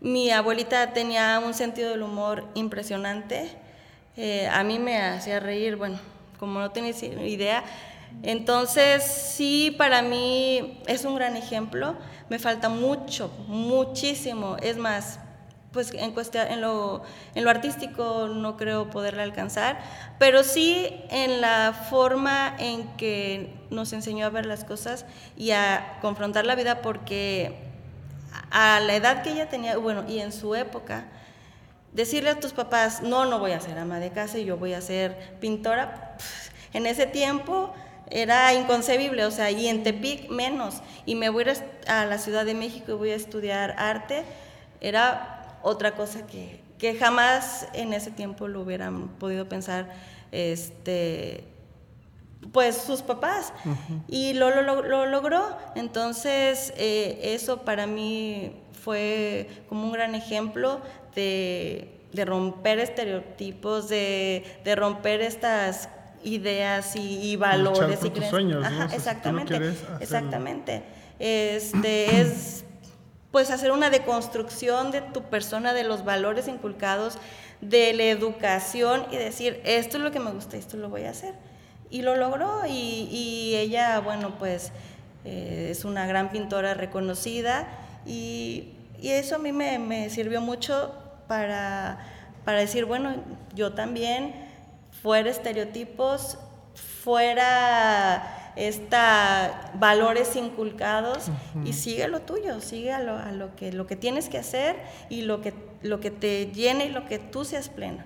Mi 0.00 0.30
abuelita 0.30 0.94
tenía 0.94 1.38
un 1.44 1.52
sentido 1.52 1.90
del 1.90 2.02
humor 2.02 2.46
impresionante. 2.54 3.50
Eh, 4.16 4.48
a 4.48 4.62
mí 4.64 4.78
me 4.78 5.00
hacía 5.00 5.40
reír, 5.40 5.76
bueno, 5.76 5.98
como 6.38 6.60
no 6.60 6.70
tenéis 6.70 7.02
idea. 7.02 7.64
Entonces, 8.22 9.04
sí, 9.04 9.74
para 9.78 10.02
mí 10.02 10.80
es 10.86 11.04
un 11.04 11.14
gran 11.14 11.36
ejemplo. 11.36 11.96
Me 12.28 12.38
falta 12.38 12.68
mucho, 12.68 13.32
muchísimo. 13.46 14.56
Es 14.60 14.76
más, 14.76 15.20
pues 15.72 15.92
en, 15.94 16.12
cuestión, 16.12 16.48
en, 16.48 16.60
lo, 16.60 17.02
en 17.34 17.44
lo 17.44 17.50
artístico 17.50 18.28
no 18.28 18.56
creo 18.56 18.90
poderla 18.90 19.22
alcanzar, 19.22 19.80
pero 20.18 20.42
sí 20.42 21.04
en 21.10 21.40
la 21.40 21.72
forma 21.88 22.54
en 22.58 22.88
que 22.96 23.54
nos 23.70 23.92
enseñó 23.92 24.26
a 24.26 24.30
ver 24.30 24.46
las 24.46 24.64
cosas 24.64 25.06
y 25.36 25.52
a 25.52 25.98
confrontar 26.00 26.44
la 26.44 26.56
vida, 26.56 26.82
porque 26.82 27.54
a 28.50 28.80
la 28.80 28.94
edad 28.96 29.22
que 29.22 29.30
ella 29.30 29.48
tenía, 29.48 29.76
bueno, 29.76 30.04
y 30.08 30.18
en 30.18 30.32
su 30.32 30.54
época, 30.54 31.04
decirle 31.92 32.30
a 32.30 32.40
tus 32.40 32.52
papás, 32.52 33.02
no, 33.02 33.24
no 33.24 33.38
voy 33.38 33.52
a 33.52 33.60
ser 33.60 33.78
ama 33.78 33.98
de 33.98 34.10
casa 34.10 34.38
y 34.38 34.44
yo 34.44 34.56
voy 34.56 34.74
a 34.74 34.80
ser 34.80 35.36
pintora, 35.40 36.16
en 36.72 36.86
ese 36.86 37.06
tiempo 37.06 37.72
era 38.10 38.52
inconcebible, 38.54 39.24
o 39.24 39.30
sea, 39.30 39.50
y 39.50 39.68
en 39.68 39.82
Tepic 39.82 40.30
menos, 40.30 40.82
y 41.06 41.14
me 41.14 41.28
voy 41.28 41.44
a, 41.86 42.02
a 42.02 42.06
la 42.06 42.18
Ciudad 42.18 42.44
de 42.44 42.54
México 42.54 42.92
y 42.92 42.94
voy 42.94 43.10
a 43.10 43.16
estudiar 43.16 43.74
arte, 43.78 44.24
era 44.80 45.58
otra 45.62 45.94
cosa 45.94 46.26
que, 46.26 46.60
que 46.78 46.94
jamás 46.94 47.68
en 47.74 47.92
ese 47.92 48.10
tiempo 48.10 48.48
lo 48.48 48.62
hubieran 48.62 49.08
podido 49.18 49.48
pensar 49.48 49.90
este, 50.32 51.44
pues 52.52 52.76
sus 52.76 53.02
papás. 53.02 53.52
Y 54.08 54.32
lo, 54.34 54.50
lo, 54.62 54.82
lo, 54.82 55.06
logró. 55.06 55.56
Entonces, 55.74 56.72
eh, 56.76 57.20
eso 57.22 57.62
para 57.62 57.86
mí 57.86 58.62
fue 58.72 59.48
como 59.68 59.84
un 59.84 59.92
gran 59.92 60.14
ejemplo 60.14 60.80
de, 61.14 62.00
de 62.12 62.24
romper 62.24 62.78
estereotipos, 62.78 63.88
de, 63.88 64.44
de, 64.64 64.76
romper 64.76 65.20
estas 65.20 65.88
ideas 66.22 66.96
y, 66.96 67.36
valores 67.36 68.04
y 68.04 68.10
tus 68.10 68.26
sueños, 68.26 68.66
exactamente, 68.92 69.74
exactamente. 70.00 70.82
Este 71.18 72.20
es 72.20 72.64
pues 73.30 73.50
hacer 73.50 73.70
una 73.70 73.90
deconstrucción 73.90 74.90
de 74.90 75.02
tu 75.02 75.22
persona, 75.22 75.72
de 75.72 75.84
los 75.84 76.04
valores 76.04 76.48
inculcados, 76.48 77.16
de 77.60 77.92
la 77.92 78.04
educación 78.04 79.06
y 79.12 79.16
decir, 79.16 79.60
esto 79.64 79.98
es 79.98 80.02
lo 80.02 80.10
que 80.10 80.18
me 80.18 80.32
gusta, 80.32 80.56
esto 80.56 80.76
lo 80.76 80.88
voy 80.88 81.04
a 81.04 81.10
hacer. 81.10 81.34
Y 81.90 82.02
lo 82.02 82.16
logró 82.16 82.62
y, 82.68 83.54
ella, 83.56 84.00
bueno, 84.00 84.36
pues 84.38 84.72
eh, 85.24 85.68
es 85.70 85.84
una 85.84 86.06
gran 86.06 86.30
pintora 86.30 86.74
reconocida 86.74 87.68
y, 88.06 88.74
eso 89.08 89.36
a 89.36 89.38
mí 89.38 89.52
me, 89.52 90.10
sirvió 90.10 90.40
mucho 90.40 90.92
para, 91.26 91.98
para 92.44 92.58
decir, 92.58 92.84
bueno, 92.84 93.14
yo 93.54 93.72
también, 93.72 94.34
fuera 95.02 95.30
estereotipos, 95.30 96.38
fuera 96.74 98.52
esta, 98.56 99.72
valores 99.78 100.36
inculcados 100.36 101.30
y 101.64 101.72
sigue 101.72 102.08
lo 102.08 102.20
tuyo, 102.20 102.60
sigue 102.60 102.92
a 102.92 103.32
lo, 103.32 103.56
que, 103.56 103.72
lo 103.72 103.86
que 103.86 103.96
tienes 103.96 104.28
que 104.28 104.38
hacer 104.38 104.76
y 105.08 105.22
lo 105.22 105.40
que, 105.40 105.54
lo 105.82 106.00
que 106.00 106.10
te 106.10 106.46
llene 106.52 106.86
y 106.86 106.90
lo 106.90 107.06
que 107.06 107.18
tú 107.18 107.44
seas 107.44 107.68
pleno. 107.68 108.02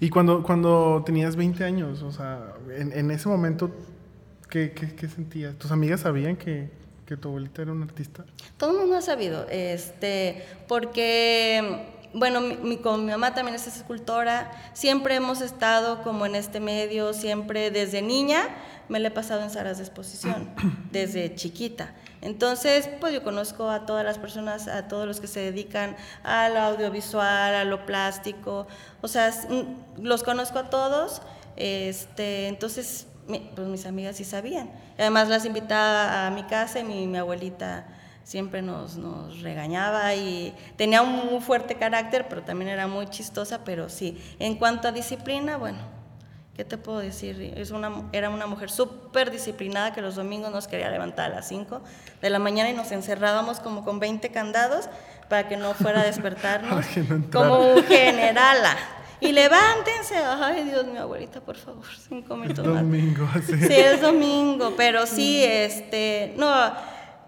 Y 0.00 0.10
cuando, 0.10 0.42
cuando 0.42 1.02
tenías 1.06 1.36
20 1.36 1.64
años, 1.64 2.02
o 2.02 2.10
sea, 2.10 2.54
en, 2.76 3.10
ese 3.10 3.28
momento, 3.28 3.70
¿qué, 4.48 4.72
qué, 4.72 5.08
sentías? 5.08 5.54
¿Tus 5.56 5.70
amigas 5.70 6.00
sabían 6.00 6.36
que, 6.36 6.70
que 7.12 7.20
tu 7.20 7.28
abuelita 7.28 7.62
era 7.62 7.72
un 7.72 7.82
artista? 7.82 8.24
Todo 8.56 8.72
el 8.72 8.78
mundo 8.78 8.96
ha 8.96 9.02
sabido, 9.02 9.46
este, 9.50 10.46
porque 10.66 12.00
bueno, 12.14 12.40
mi, 12.40 12.76
con 12.78 13.04
mi 13.04 13.10
mamá 13.10 13.34
también 13.34 13.54
es 13.54 13.66
escultora, 13.66 14.50
siempre 14.74 15.14
hemos 15.14 15.40
estado 15.40 16.02
como 16.02 16.26
en 16.26 16.34
este 16.34 16.60
medio, 16.60 17.12
siempre 17.12 17.70
desde 17.70 18.02
niña 18.02 18.48
me 18.88 19.00
la 19.00 19.08
he 19.08 19.10
pasado 19.10 19.42
en 19.42 19.50
salas 19.50 19.78
de 19.78 19.84
exposición, 19.84 20.50
desde 20.90 21.34
chiquita. 21.34 21.94
Entonces, 22.20 22.88
pues 23.00 23.12
yo 23.12 23.22
conozco 23.22 23.70
a 23.70 23.86
todas 23.86 24.04
las 24.04 24.18
personas, 24.18 24.68
a 24.68 24.88
todos 24.88 25.06
los 25.06 25.20
que 25.20 25.26
se 25.26 25.40
dedican 25.40 25.96
al 26.22 26.56
audiovisual, 26.56 27.54
a 27.54 27.64
lo 27.64 27.86
plástico, 27.86 28.66
o 29.00 29.08
sea, 29.08 29.32
los 29.98 30.22
conozco 30.22 30.58
a 30.58 30.70
todos, 30.70 31.22
este, 31.56 32.48
entonces, 32.48 33.06
pues 33.26 33.68
mis 33.68 33.86
amigas 33.86 34.16
sí 34.16 34.24
sabían. 34.24 34.70
Además 34.98 35.28
las 35.28 35.44
invitaba 35.44 36.26
a 36.26 36.30
mi 36.30 36.44
casa 36.44 36.80
y 36.80 36.84
mi, 36.84 37.06
mi 37.06 37.18
abuelita 37.18 37.86
siempre 38.24 38.62
nos, 38.62 38.96
nos, 38.96 39.40
regañaba 39.42 40.14
y 40.14 40.54
tenía 40.76 41.02
un 41.02 41.10
muy 41.10 41.40
fuerte 41.40 41.76
carácter, 41.76 42.26
pero 42.28 42.42
también 42.42 42.70
era 42.70 42.86
muy 42.86 43.06
chistosa, 43.08 43.64
pero 43.64 43.88
sí, 43.88 44.20
en 44.38 44.56
cuanto 44.56 44.88
a 44.88 44.92
disciplina, 44.92 45.56
bueno, 45.56 45.78
¿qué 46.54 46.64
te 46.64 46.78
puedo 46.78 46.98
decir? 46.98 47.52
Es 47.56 47.70
una, 47.70 48.08
era 48.12 48.30
una 48.30 48.46
mujer 48.46 48.70
súper 48.70 49.30
disciplinada 49.30 49.92
que 49.92 50.02
los 50.02 50.14
domingos 50.14 50.52
nos 50.52 50.68
quería 50.68 50.90
levantar 50.90 51.32
a 51.32 51.36
las 51.36 51.48
5 51.48 51.80
de 52.20 52.30
la 52.30 52.38
mañana 52.38 52.70
y 52.70 52.74
nos 52.74 52.92
encerrábamos 52.92 53.60
como 53.60 53.84
con 53.84 53.98
20 53.98 54.30
candados 54.30 54.88
para 55.28 55.48
que 55.48 55.56
no 55.56 55.74
fuera 55.74 56.02
a 56.02 56.04
despertarnos, 56.04 56.84
como 57.32 57.72
un 57.72 57.82
generala. 57.84 58.76
Y 59.22 59.32
levántense, 59.32 60.16
ay 60.16 60.64
Dios, 60.64 60.84
mi 60.86 60.98
abuelita, 60.98 61.40
por 61.40 61.56
favor, 61.56 61.84
cinco 62.08 62.36
minutos. 62.36 62.66
Es 62.66 62.74
domingo, 62.74 63.28
sí. 63.46 63.56
Sí, 63.60 63.74
es 63.74 64.00
domingo, 64.00 64.74
pero 64.76 65.06
sí, 65.06 65.44
este, 65.44 66.34
no, 66.36 66.50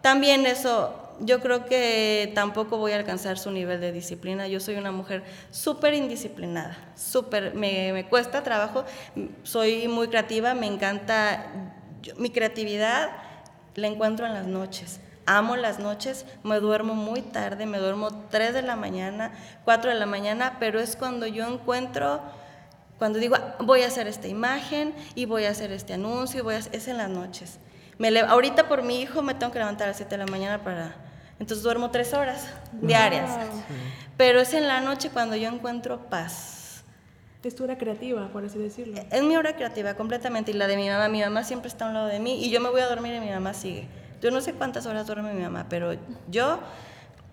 también 0.01 0.45
eso, 0.45 0.93
yo 1.21 1.41
creo 1.41 1.67
que 1.67 2.33
tampoco 2.35 2.79
voy 2.79 2.93
a 2.93 2.97
alcanzar 2.97 3.39
su 3.39 3.53
nivel 3.53 3.81
de 3.81 3.93
disciplina. 3.93 4.49
Yo 4.49 4.59
soy 4.59 4.75
una 4.75 4.91
mujer 4.91 5.23
súper 5.51 5.95
indisciplinada, 5.95 6.77
súper, 6.97 7.55
me, 7.55 8.07
cuesta 8.11 8.43
trabajo, 8.43 8.85
soy 9.45 9.87
muy 9.87 10.09
creativa, 10.09 10.53
me 10.55 10.67
encanta, 10.67 11.47
mi 12.17 12.31
creatividad 12.31 13.11
la 13.77 13.87
encuentro 13.87 14.27
en 14.27 14.35
las 14.35 14.47
noches. 14.47 15.01
Amo 15.27 15.57
las 15.57 15.79
noches, 15.79 16.27
me 16.43 16.61
duermo 16.61 16.95
muy 16.95 17.23
tarde, 17.23 17.67
me 17.67 17.79
duermo 17.79 18.11
3 18.31 18.53
de 18.53 18.63
la 18.63 18.77
mañana, 18.77 19.33
4 19.65 19.91
de 19.91 19.99
la 19.99 20.07
mañana, 20.07 20.57
pero 20.61 20.81
es 20.81 20.97
cuando 20.97 21.27
yo 21.27 21.47
encuentro, 21.47 22.21
cuando 22.99 23.19
digo, 23.19 23.37
voy 23.61 23.83
a 23.83 23.87
hacer 23.87 24.07
esta 24.07 24.29
imagen 24.29 24.95
y 25.15 25.25
voy 25.25 25.45
a 25.45 25.51
hacer 25.51 25.73
este 25.73 25.95
anuncio, 25.95 26.45
voy 26.45 26.57
a, 26.57 26.59
es 26.59 26.89
en 26.89 26.99
las 26.99 27.09
noches. 27.09 27.59
Me 27.99 28.19
ahorita 28.19 28.69
por 28.69 28.83
mi 28.83 29.01
hijo 29.01 29.23
me 29.23 29.35
tengo 29.35 29.53
que 29.53 29.59
levantar 29.59 29.87
a 29.87 29.91
las 29.91 29.97
7 29.97 30.11
de 30.11 30.25
la 30.25 30.31
mañana 30.31 30.63
para... 30.63 30.97
Entonces 31.39 31.65
duermo 31.65 31.91
tres 31.91 32.13
horas 32.15 32.49
diarias. 32.73 33.31
Pero 34.17 34.41
es 34.41 34.55
en 34.55 34.69
la 34.69 34.81
noche 34.81 35.11
cuando 35.11 35.37
yo 35.37 35.49
encuentro 35.49 36.09
paz. 36.09 36.85
Es 37.43 37.55
tu 37.55 37.65
hora 37.65 37.77
creativa, 37.77 38.29
por 38.29 38.45
así 38.45 38.59
decirlo. 38.59 39.01
Es 39.11 39.23
mi 39.23 39.37
hora 39.37 39.55
creativa 39.55 39.95
completamente 39.95 40.53
y 40.53 40.55
la 40.55 40.67
de 40.67 40.77
mi 40.77 40.89
mamá. 40.89 41.09
Mi 41.09 41.21
mamá 41.21 41.45
siempre 41.45 41.69
está 41.69 41.85
a 41.85 41.89
un 41.89 41.95
lado 41.95 42.07
de 42.07 42.19
mí 42.19 42.43
y 42.43 42.51
yo 42.51 42.61
me 42.61 42.71
voy 42.71 42.81
a 42.81 42.87
dormir 42.87 43.15
y 43.15 43.21
mi 43.21 43.31
mamá 43.31 43.53
sigue. 43.53 43.87
Yo 44.21 44.31
no 44.31 44.41
sé 44.41 44.55
cuántas 44.55 44.87
horas 44.87 45.07
duerme 45.07 45.33
mi 45.33 45.43
mamá, 45.43 45.67
pero 45.69 45.95
yo 46.29 46.59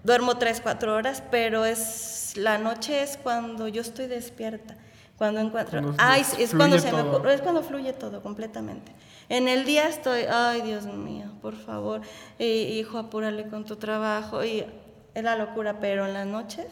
duermo 0.04 0.38
tres, 0.38 0.62
cuatro 0.62 0.96
horas, 0.96 1.24
pero 1.32 1.66
es 1.66 2.34
la 2.36 2.58
noche 2.58 3.04
es 3.04 3.18
cuando 3.18 3.68
yo 3.68 3.82
estoy 3.82 4.08
despierta, 4.08 4.76
cuando 5.18 5.40
encuentro, 5.40 5.94
ay, 5.98 6.26
es 6.40 6.54
cuando 6.56 6.80
se 6.80 6.92
me 6.92 7.34
es 7.34 7.42
cuando 7.42 7.64
fluye 7.64 7.94
todo 7.94 8.22
completamente. 8.22 8.92
En 9.30 9.48
el 9.48 9.66
día 9.66 9.88
estoy, 9.88 10.24
ay 10.30 10.62
Dios 10.62 10.86
mío, 10.86 11.32
por 11.42 11.56
favor, 11.56 12.02
hijo, 12.40 12.98
apúrale 12.98 13.48
con 13.48 13.64
tu 13.66 13.76
trabajo. 13.78 14.44
Y 14.44 14.66
es 15.14 15.24
la 15.24 15.36
locura, 15.36 15.80
pero 15.80 16.06
en 16.06 16.14
las 16.14 16.28
noches 16.28 16.68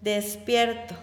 despierto. 0.00 0.94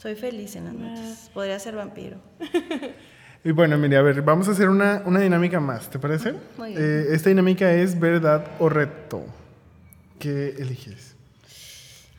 Soy 0.00 0.14
feliz 0.14 0.54
en 0.56 0.66
las 0.66 0.74
noches. 0.74 1.30
Podría 1.34 1.58
ser 1.58 1.74
vampiro. 1.74 2.18
Y 3.44 3.52
bueno, 3.52 3.78
mire, 3.78 3.96
a 3.96 4.02
ver, 4.02 4.20
vamos 4.22 4.48
a 4.48 4.50
hacer 4.50 4.68
una, 4.68 5.00
dinámica 5.00 5.60
más, 5.60 5.88
¿te 5.88 5.98
parece? 5.98 6.34
Muy 6.56 6.74
eh, 6.76 7.06
esta 7.10 7.28
dinámica 7.28 7.72
es 7.72 7.98
verdad 7.98 8.46
o 8.58 8.68
reto. 8.68 9.24
¿Qué 10.18 10.56
eliges? 10.58 11.14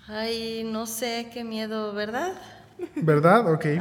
Ay, 0.07 0.63
no 0.65 0.87
sé, 0.87 1.29
qué 1.33 1.43
miedo, 1.43 1.93
¿verdad? 1.93 2.33
¿Verdad? 2.95 3.51
Ok. 3.51 3.65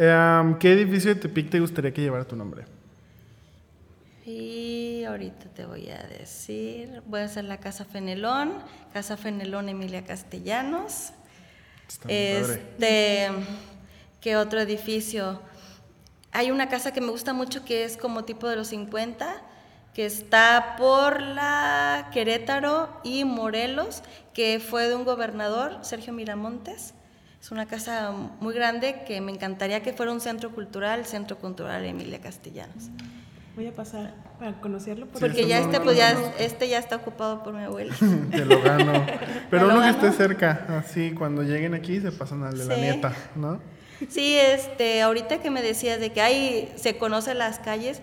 Eh, 0.00 0.54
¿Qué 0.60 0.74
edificio 0.74 1.12
de 1.12 1.20
Tepic 1.20 1.50
te 1.50 1.58
gustaría 1.58 1.92
que 1.92 2.00
llevara 2.00 2.24
tu 2.24 2.36
nombre? 2.36 2.62
Y 4.24 5.02
ahorita 5.02 5.46
te 5.56 5.66
voy 5.66 5.90
a 5.90 6.00
decir, 6.04 7.02
voy 7.06 7.18
a 7.18 7.24
hacer 7.24 7.42
la 7.42 7.56
Casa 7.56 7.84
Fenelón, 7.84 8.52
Casa 8.92 9.16
Fenelón 9.16 9.68
Emilia 9.68 10.04
Castellanos. 10.04 11.10
Está. 11.88 12.08
Este, 12.08 13.28
¿qué 14.20 14.36
otro 14.36 14.60
edificio? 14.60 15.40
Hay 16.32 16.50
una 16.50 16.68
casa 16.68 16.92
que 16.92 17.00
me 17.00 17.10
gusta 17.10 17.32
mucho 17.32 17.64
que 17.64 17.84
es 17.84 17.96
como 17.96 18.24
tipo 18.24 18.48
de 18.48 18.56
los 18.56 18.68
50, 18.68 19.34
que 19.94 20.06
está 20.06 20.76
por 20.76 21.20
la 21.22 22.10
Querétaro 22.12 22.88
y 23.02 23.24
Morelos, 23.24 24.02
que 24.34 24.60
fue 24.60 24.88
de 24.88 24.94
un 24.94 25.04
gobernador, 25.04 25.78
Sergio 25.82 26.12
Miramontes. 26.12 26.94
Es 27.40 27.50
una 27.50 27.66
casa 27.66 28.12
muy 28.40 28.54
grande 28.54 29.04
que 29.06 29.20
me 29.20 29.32
encantaría 29.32 29.82
que 29.82 29.92
fuera 29.92 30.12
un 30.12 30.20
centro 30.20 30.50
cultural, 30.50 31.06
Centro 31.06 31.38
Cultural 31.38 31.84
Emilia 31.84 32.20
Castellanos. 32.20 32.90
Voy 33.56 33.66
a 33.66 33.72
pasar 33.72 34.14
para 34.38 34.60
conocerlo. 34.60 35.06
Sí, 35.06 35.18
Porque 35.18 35.46
ya 35.46 35.58
no, 35.58 35.66
este, 35.66 35.80
pues 35.80 35.96
ya, 35.96 36.12
este 36.38 36.68
ya 36.68 36.78
está 36.78 36.96
ocupado 36.96 37.42
por 37.42 37.54
mi 37.54 37.64
abuela. 37.64 37.92
Te 38.30 38.44
lo 38.44 38.62
gano. 38.62 39.04
Pero 39.50 39.66
¿Te 39.66 39.72
lo 39.72 39.78
uno 39.78 39.82
que 39.82 39.90
esté 39.90 40.12
cerca, 40.12 40.66
así, 40.78 41.12
cuando 41.12 41.42
lleguen 41.42 41.74
aquí 41.74 42.00
se 42.00 42.12
pasan 42.12 42.44
al 42.44 42.56
de 42.56 42.64
la 42.66 42.76
nieta, 42.76 43.12
¿no? 43.34 43.60
Sí, 44.08 44.36
este, 44.36 45.02
ahorita 45.02 45.40
que 45.40 45.50
me 45.50 45.62
decías 45.62 45.98
de 46.00 46.12
que 46.12 46.20
hay, 46.20 46.72
se 46.76 46.98
conocen 46.98 47.38
las 47.38 47.58
calles, 47.58 48.00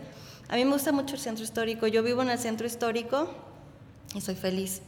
a 0.50 0.56
mí 0.56 0.66
me 0.66 0.74
gusta 0.74 0.92
mucho 0.92 1.16
el 1.16 1.22
centro 1.22 1.44
histórico. 1.44 1.88
Yo 1.88 2.04
vivo 2.04 2.22
en 2.22 2.30
el 2.30 2.38
centro 2.38 2.68
histórico 2.68 3.34
y 4.14 4.22
soy 4.22 4.36
feliz. 4.36 4.82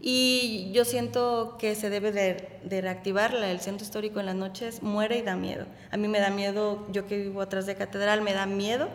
Y 0.00 0.70
yo 0.72 0.84
siento 0.84 1.56
que 1.58 1.74
se 1.76 1.88
debe 1.88 2.10
de, 2.12 2.58
de 2.64 2.80
reactivar 2.80 3.34
el 3.34 3.60
centro 3.60 3.84
histórico 3.84 4.20
en 4.20 4.26
las 4.26 4.34
noches, 4.34 4.82
muere 4.82 5.18
y 5.18 5.22
da 5.22 5.36
miedo. 5.36 5.66
A 5.90 5.96
mí 5.96 6.08
me 6.08 6.18
da 6.18 6.30
miedo, 6.30 6.86
yo 6.90 7.06
que 7.06 7.16
vivo 7.16 7.40
atrás 7.40 7.66
de 7.66 7.76
catedral, 7.76 8.20
me 8.20 8.32
da 8.32 8.46
miedo 8.46 8.88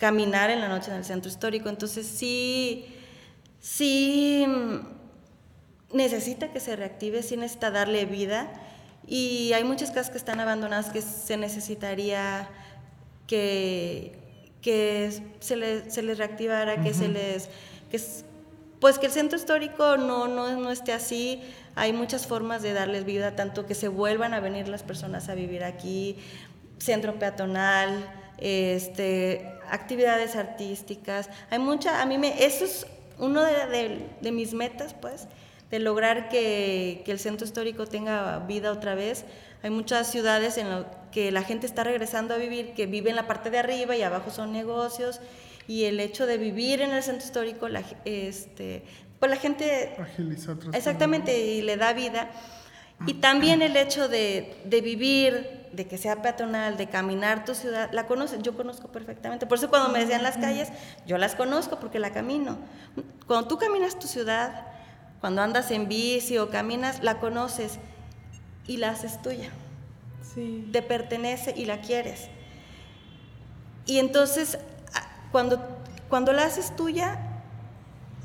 caminar 0.00 0.48
en 0.48 0.62
la 0.62 0.68
noche 0.68 0.90
en 0.90 0.96
el 0.96 1.04
centro 1.04 1.30
histórico. 1.30 1.68
Entonces 1.68 2.06
sí, 2.06 2.86
sí 3.60 4.44
mm, 4.48 5.96
necesita 5.96 6.52
que 6.52 6.58
se 6.58 6.74
reactive, 6.74 7.22
sí 7.22 7.36
necesita 7.36 7.70
darle 7.70 8.06
vida. 8.06 8.50
Y 9.06 9.52
hay 9.54 9.64
muchas 9.64 9.90
casas 9.90 10.10
que 10.10 10.18
están 10.18 10.40
abandonadas 10.40 10.90
que 10.90 11.02
se 11.02 11.36
necesitaría 11.36 12.48
que, 13.26 14.12
que 14.62 15.10
se, 15.40 15.56
les, 15.56 15.92
se 15.92 16.02
les 16.02 16.18
reactivara, 16.18 16.82
que 16.82 16.94
se 16.94 17.08
les... 17.08 17.48
Que, 17.90 18.00
pues 18.80 18.98
que 18.98 19.06
el 19.06 19.12
centro 19.12 19.36
histórico 19.38 19.96
no, 19.98 20.26
no, 20.26 20.56
no 20.56 20.70
esté 20.70 20.92
así. 20.92 21.42
Hay 21.74 21.92
muchas 21.92 22.26
formas 22.26 22.62
de 22.62 22.72
darles 22.72 23.04
vida, 23.04 23.36
tanto 23.36 23.66
que 23.66 23.74
se 23.74 23.88
vuelvan 23.88 24.32
a 24.32 24.40
venir 24.40 24.68
las 24.68 24.82
personas 24.82 25.28
a 25.28 25.34
vivir 25.34 25.64
aquí, 25.64 26.16
centro 26.78 27.18
peatonal, 27.18 28.08
este, 28.38 29.46
actividades 29.70 30.34
artísticas. 30.34 31.28
Hay 31.50 31.58
mucha, 31.58 32.00
a 32.00 32.06
mí 32.06 32.16
me, 32.16 32.42
eso 32.44 32.64
es 32.64 32.86
uno 33.18 33.42
de, 33.44 33.66
de- 33.66 34.06
de 34.20 34.32
mis 34.32 34.54
metas, 34.54 34.94
pues, 34.94 35.26
de 35.70 35.78
lograr 35.78 36.28
que, 36.28 37.02
que 37.04 37.12
el 37.12 37.18
centro 37.18 37.46
histórico 37.46 37.86
tenga 37.86 38.38
vida 38.40 38.72
otra 38.72 38.94
vez. 38.94 39.24
Hay 39.62 39.70
muchas 39.70 40.10
ciudades 40.10 40.56
en 40.58 40.70
las 40.70 40.86
que 41.10 41.32
la 41.32 41.42
gente 41.42 41.66
está 41.66 41.84
regresando 41.84 42.34
a 42.34 42.36
vivir, 42.36 42.72
que 42.72 42.86
vive 42.86 43.10
en 43.10 43.16
la 43.16 43.26
parte 43.26 43.50
de 43.50 43.58
arriba 43.58 43.96
y 43.96 44.02
abajo 44.02 44.30
son 44.30 44.52
negocios, 44.52 45.20
y 45.66 45.84
el 45.84 46.00
hecho 46.00 46.26
de 46.26 46.38
vivir 46.38 46.80
en 46.80 46.90
el 46.92 47.02
centro 47.02 47.24
histórico, 47.24 47.68
la, 47.68 47.82
este, 48.04 48.82
pues 49.18 49.30
la 49.30 49.36
gente 49.36 49.94
Agiliza 49.98 50.56
Exactamente, 50.72 51.38
y 51.38 51.62
le 51.62 51.76
da 51.76 51.92
vida. 51.92 52.30
Y 53.06 53.14
también 53.14 53.62
el 53.62 53.76
hecho 53.76 54.08
de, 54.08 54.60
de 54.64 54.80
vivir, 54.82 55.68
de 55.72 55.86
que 55.86 55.96
sea 55.96 56.20
peatonal, 56.20 56.76
de 56.76 56.88
caminar 56.88 57.44
tu 57.44 57.54
ciudad, 57.54 57.90
la 57.92 58.06
conoces, 58.06 58.42
yo 58.42 58.54
conozco 58.56 58.88
perfectamente. 58.88 59.46
Por 59.46 59.58
eso 59.58 59.70
cuando 59.70 59.88
me 59.88 60.00
decían 60.00 60.22
las 60.22 60.36
calles, 60.36 60.68
yo 61.06 61.16
las 61.16 61.34
conozco 61.34 61.80
porque 61.80 61.98
la 61.98 62.10
camino. 62.12 62.58
Cuando 63.26 63.48
tú 63.48 63.56
caminas 63.56 63.98
tu 63.98 64.06
ciudad, 64.06 64.66
cuando 65.20 65.42
andas 65.42 65.70
en 65.70 65.88
bici 65.88 66.38
o 66.38 66.48
caminas, 66.50 67.02
la 67.02 67.18
conoces 67.20 67.78
y 68.66 68.76
la 68.78 68.90
haces 68.90 69.20
tuya, 69.22 69.50
Sí. 70.34 70.68
te 70.72 70.80
pertenece 70.82 71.52
y 71.56 71.64
la 71.64 71.80
quieres. 71.80 72.28
Y 73.86 73.98
entonces, 73.98 74.58
cuando, 75.32 75.60
cuando 76.08 76.32
la 76.32 76.44
haces 76.44 76.74
tuya, 76.76 77.18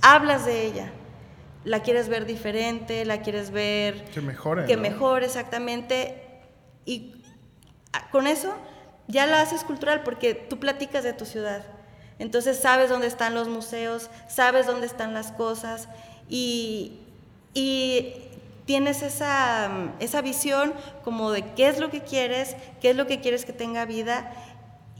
hablas 0.01 0.45
de 0.45 0.65
ella. 0.65 0.91
La 1.63 1.81
quieres 1.81 2.09
ver 2.09 2.25
diferente, 2.27 3.05
la 3.05 3.21
quieres 3.21 3.49
ver 3.49 4.05
Que 4.05 4.21
mejore. 4.21 4.65
que 4.65 4.75
¿no? 4.75 4.83
mejore 4.83 5.25
exactamente. 5.25 6.21
Y 6.85 7.23
con 8.11 8.27
eso 8.27 8.53
ya 9.07 9.25
la 9.25 9.41
haces 9.41 9.63
cultural 9.63 10.03
porque 10.03 10.35
tú 10.35 10.59
platicas 10.59 11.03
de 11.03 11.13
tu 11.13 11.25
ciudad. 11.25 11.65
Entonces 12.19 12.59
sabes 12.59 12.89
dónde 12.89 13.07
están 13.07 13.33
los 13.33 13.47
museos, 13.47 14.11
sabes 14.27 14.67
dónde 14.67 14.85
están 14.85 15.13
las 15.15 15.31
cosas 15.31 15.87
y, 16.29 16.99
tienes 18.65 19.03
esa, 19.03 19.93
esa 19.99 20.21
visión 20.23 20.73
como 21.03 21.29
de 21.31 21.53
qué 21.53 21.67
es 21.67 21.79
lo 21.79 21.91
que 21.91 22.01
quieres, 22.01 22.55
qué 22.81 22.89
es 22.89 22.95
lo 22.95 23.05
que 23.05 23.21
quieres 23.21 23.45
que 23.45 23.53
tenga 23.53 23.85
vida. 23.85 24.33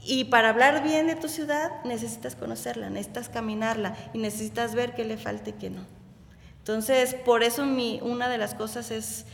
Y 0.04 0.24
para 0.24 0.50
hablar 0.50 0.84
bien 0.84 1.08
de 1.08 1.16
tu 1.16 1.28
ciudad 1.28 1.82
necesitas 1.84 2.36
conocerla, 2.36 2.90
necesitas 2.90 3.28
caminarla 3.28 3.96
y 4.12 4.18
necesitas 4.18 4.76
ver 4.76 4.94
qué 4.94 5.04
le 5.04 5.16
falta 5.16 5.50
y 5.50 5.54
qué 5.54 5.70
no. 5.70 5.84
Entonces, 6.58 7.14
por 7.14 7.42
eso 7.42 7.64
una 8.02 8.28
de 8.28 8.38
las 8.38 8.54
cosas 8.54 8.92
es, 8.92 9.26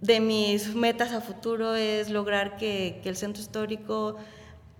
de 0.00 0.20
mis 0.20 0.74
metas 0.76 1.12
a 1.12 1.20
futuro 1.20 1.74
es 1.74 2.10
lograr 2.10 2.56
que, 2.56 3.00
que 3.02 3.08
el 3.08 3.16
centro 3.16 3.42
histórico 3.42 4.16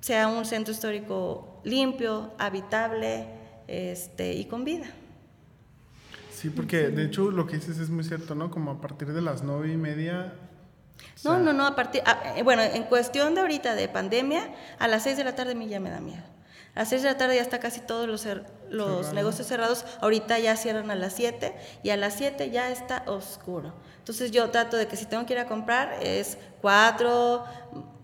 sea 0.01 0.29
un 0.29 0.45
centro 0.45 0.73
histórico 0.73 1.61
limpio, 1.65 2.33
habitable 2.39 3.27
este, 3.67 4.35
y 4.35 4.45
con 4.45 4.65
vida. 4.65 4.87
Sí, 6.41 6.51
porque 6.51 6.89
de 6.91 7.05
hecho 7.05 7.31
lo 7.31 7.47
que 7.47 7.57
dices 7.57 7.79
es 7.79 7.91
muy 7.91 8.05
cierto, 8.05 8.35
¿no? 8.35 8.51
Como 8.51 8.71
a 8.71 8.81
partir 8.81 9.13
de 9.13 9.21
las 9.21 9.43
nueve 9.43 9.73
y 9.73 9.77
media. 9.77 10.35
o 10.35 11.03
No, 11.25 11.35
sea, 11.35 11.39
no, 11.39 11.53
no, 11.53 11.67
a 11.67 11.75
partir, 11.75 12.03
a- 12.07 12.37
eh, 12.39 12.43
bueno, 12.45 12.63
en 12.63 12.85
cuestión 12.85 13.35
de 13.35 13.41
ahorita 13.41 13.75
de 13.75 13.89
pandemia, 13.89 14.53
a 14.79 14.87
las 14.87 15.03
6 15.03 15.17
de 15.17 15.25
la 15.25 15.35
tarde 15.35 15.53
a 15.53 15.55
mí 15.57 15.69
ya 15.69 15.81
me 15.81 15.91
da 15.91 16.01
miedo. 16.01 16.23
A 16.77 16.81
las 16.81 16.91
6 16.91 17.03
de 17.03 17.09
la 17.11 17.19
tarde 17.19 17.35
ya 17.37 17.43
está 17.43 17.59
casi 17.59 17.81
todos 17.81 18.07
los, 18.07 18.25
cer- 18.25 18.45
los 18.71 18.99
Cerrado. 18.99 19.15
negocios 19.15 19.47
cerrados, 19.49 19.85
ahorita 20.01 20.39
ya 20.39 20.55
cierran 20.57 20.91
a 20.93 20.95
las 20.95 21.13
7 21.15 21.57
y 21.83 21.91
a 21.91 21.97
las 21.97 22.15
7 22.15 22.51
ya 22.51 22.71
está 22.71 23.03
oscuro. 23.07 23.73
Entonces 23.99 24.31
yo 24.31 24.49
trato 24.51 24.77
de 24.77 24.87
que 24.87 24.97
si 24.97 25.07
tengo 25.07 25.27
que 25.27 25.33
ir 25.33 25.41
a 25.41 25.47
comprar 25.47 25.99
es 26.03 26.39
4, 26.61 27.45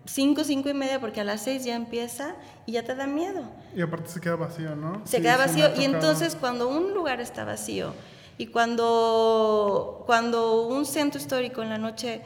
5, 0.05 0.43
5 0.43 0.67
y 0.69 0.73
media 0.73 0.99
porque 0.99 1.21
a 1.21 1.23
las 1.23 1.41
6 1.41 1.63
ya 1.63 1.75
empieza 1.75 2.35
y 2.65 2.73
ya 2.73 2.83
te 2.83 2.95
da 2.95 3.07
miedo. 3.07 3.43
Y 3.75 3.81
aparte 3.81 4.09
se 4.09 4.19
queda 4.19 4.35
vacío, 4.35 4.75
¿no? 4.75 5.01
Se 5.05 5.17
Sí, 5.17 5.23
queda 5.23 5.37
vacío 5.37 5.67
y 5.77 5.85
entonces 5.85 6.35
cuando 6.35 6.67
un 6.67 6.93
lugar 6.93 7.21
está 7.21 7.45
vacío 7.45 7.93
y 8.37 8.47
cuando, 8.47 10.03
cuando 10.05 10.67
un 10.67 10.85
centro 10.85 11.19
histórico 11.19 11.61
en 11.61 11.69
la 11.69 11.77
noche 11.77 12.21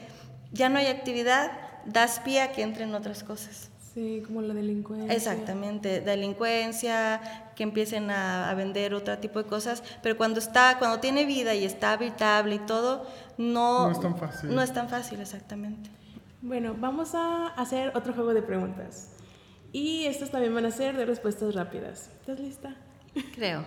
ya 0.52 0.70
no 0.70 0.80
hay 0.80 0.88
actividad, 0.88 1.52
das 1.86 2.20
pie 2.20 2.42
a 2.42 2.52
que 2.52 2.64
entren 2.64 2.94
otras 2.96 3.24
cosas. 3.24 3.70
Sí, 3.94 4.24
como 4.26 4.42
la 4.42 4.54
delincuencia. 4.54 5.14
Exactamente, 5.14 6.02
delincuencia, 6.02 7.52
que 7.56 7.64
empiecen 7.64 8.12
a, 8.12 8.50
a 8.50 8.54
vender 8.54 8.94
otro 8.94 9.18
tipo 9.18 9.42
de 9.42 9.50
cosas, 9.50 9.84
pero 10.02 10.16
cuando 10.16 10.40
está, 10.40 10.78
cuando 10.80 11.00
tiene 11.00 11.26
vida 11.26 11.56
y 11.56 11.66
está 11.66 11.94
habitable 11.94 12.56
y 12.56 12.60
todo, 12.60 13.06
no, 13.38 13.88
No 13.88 13.92
es 13.92 14.00
tan 14.00 14.18
fácil. 14.18 14.54
No 14.54 14.62
es 14.62 14.74
tan 14.74 14.90
fácil, 14.90 15.20
exactamente. 15.20 15.90
Bueno, 16.42 16.76
vamos 16.78 17.16
a 17.16 17.48
hacer 17.48 17.92
otro 17.96 18.14
juego 18.14 18.34
de 18.34 18.42
preguntas. 18.42 19.10
Y 19.72 20.06
estos 20.06 20.32
también 20.32 20.54
van 20.56 20.66
a 20.66 20.72
ser 20.72 20.96
de 20.96 21.06
respuestas 21.06 21.54
rápidas. 21.54 22.10
¿Estás 22.22 22.40
lista? 22.40 22.76
Creo. 23.36 23.66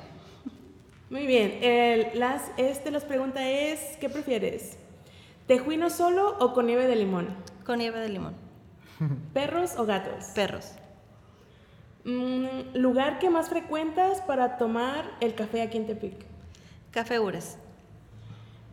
Muy 1.13 1.27
bien. 1.27 1.59
El, 1.61 2.19
las, 2.19 2.41
este, 2.57 2.91
las 2.91 3.05
pregunta 3.05 3.47
es, 3.47 3.99
¿qué 3.99 4.09
prefieres? 4.09 4.79
¿Tejuino 5.47 5.91
solo 5.91 6.39
o 6.39 6.55
con 6.55 6.67
nieve 6.67 6.87
de 6.87 6.97
limón? 6.97 7.29
Con 7.67 7.81
nieve 7.81 8.01
de 8.01 8.09
limón. 8.09 8.35
¿Perros 9.35 9.75
o 9.77 9.85
gatos? 9.85 10.25
Perros. 10.35 10.73
Mm, 12.07 12.79
¿Lugar 12.79 13.19
que 13.19 13.29
más 13.29 13.51
frecuentas 13.51 14.23
para 14.23 14.57
tomar 14.57 15.05
el 15.21 15.35
café 15.35 15.61
aquí 15.61 15.77
en 15.77 15.87
Tepic? 15.87 16.15
Café 16.93 17.21
Ures. 17.21 17.59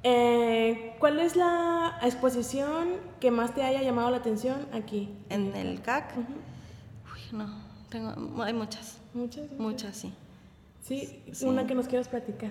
Eh, 0.03 0.95
¿Cuál 0.99 1.19
es 1.19 1.35
la 1.35 1.99
exposición 2.03 2.95
que 3.19 3.31
más 3.31 3.53
te 3.53 3.63
haya 3.63 3.81
llamado 3.81 4.11
la 4.11 4.17
atención 4.17 4.65
aquí? 4.71 5.13
En 5.27 5.53
el 5.57 5.81
CAC. 5.81 6.15
Uy, 6.15 7.37
no, 7.37 7.49
tengo, 7.89 8.41
hay 8.41 8.53
muchas. 8.53 8.97
Muchas. 9.13 9.51
Muchas, 9.57 9.97
sí. 9.97 10.13
Sí, 10.89 11.21
Sí. 11.31 11.45
una 11.45 11.65
que 11.67 11.75
nos 11.75 11.87
quieras 11.87 12.07
platicar. 12.09 12.49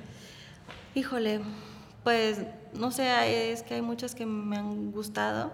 Híjole, 0.95 1.41
pues 2.05 2.39
no 2.73 2.91
sé, 2.93 3.53
es 3.53 3.63
que 3.65 3.75
hay 3.75 3.83
muchas 3.83 4.15
que 4.15 4.25
me 4.27 4.57
han 4.57 4.93
gustado. 4.93 5.53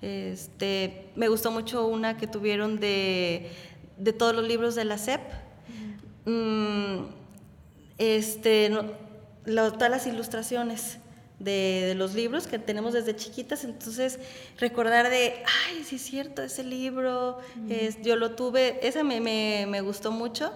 Este, 0.00 1.10
me 1.16 1.28
gustó 1.28 1.50
mucho 1.50 1.86
una 1.86 2.16
que 2.16 2.26
tuvieron 2.26 2.78
de, 2.80 3.50
de 3.98 4.12
todos 4.12 4.34
los 4.34 4.46
libros 4.46 4.74
de 4.74 4.84
la 4.84 4.98
SEP. 4.98 5.20
Mm, 6.24 7.06
este, 7.98 8.70
no- 8.70 8.84
todas 9.72 9.90
las 9.90 10.06
ilustraciones 10.06 10.98
de, 11.40 11.84
de 11.88 11.94
los 11.96 12.14
libros 12.14 12.46
que 12.46 12.60
tenemos 12.60 12.92
desde 12.94 13.16
chiquitas, 13.16 13.64
entonces 13.64 14.20
recordar 14.60 15.10
de, 15.10 15.42
ay, 15.68 15.82
sí 15.84 15.96
es 15.96 16.02
cierto, 16.02 16.42
ese 16.42 16.62
libro, 16.62 17.38
es- 17.68 18.00
yo 18.02 18.14
lo 18.14 18.30
tuve, 18.36 18.78
esa 18.86 19.02
me, 19.02 19.20
me- 19.20 19.66
me 19.68 19.80
gustó 19.80 20.12
mucho, 20.12 20.52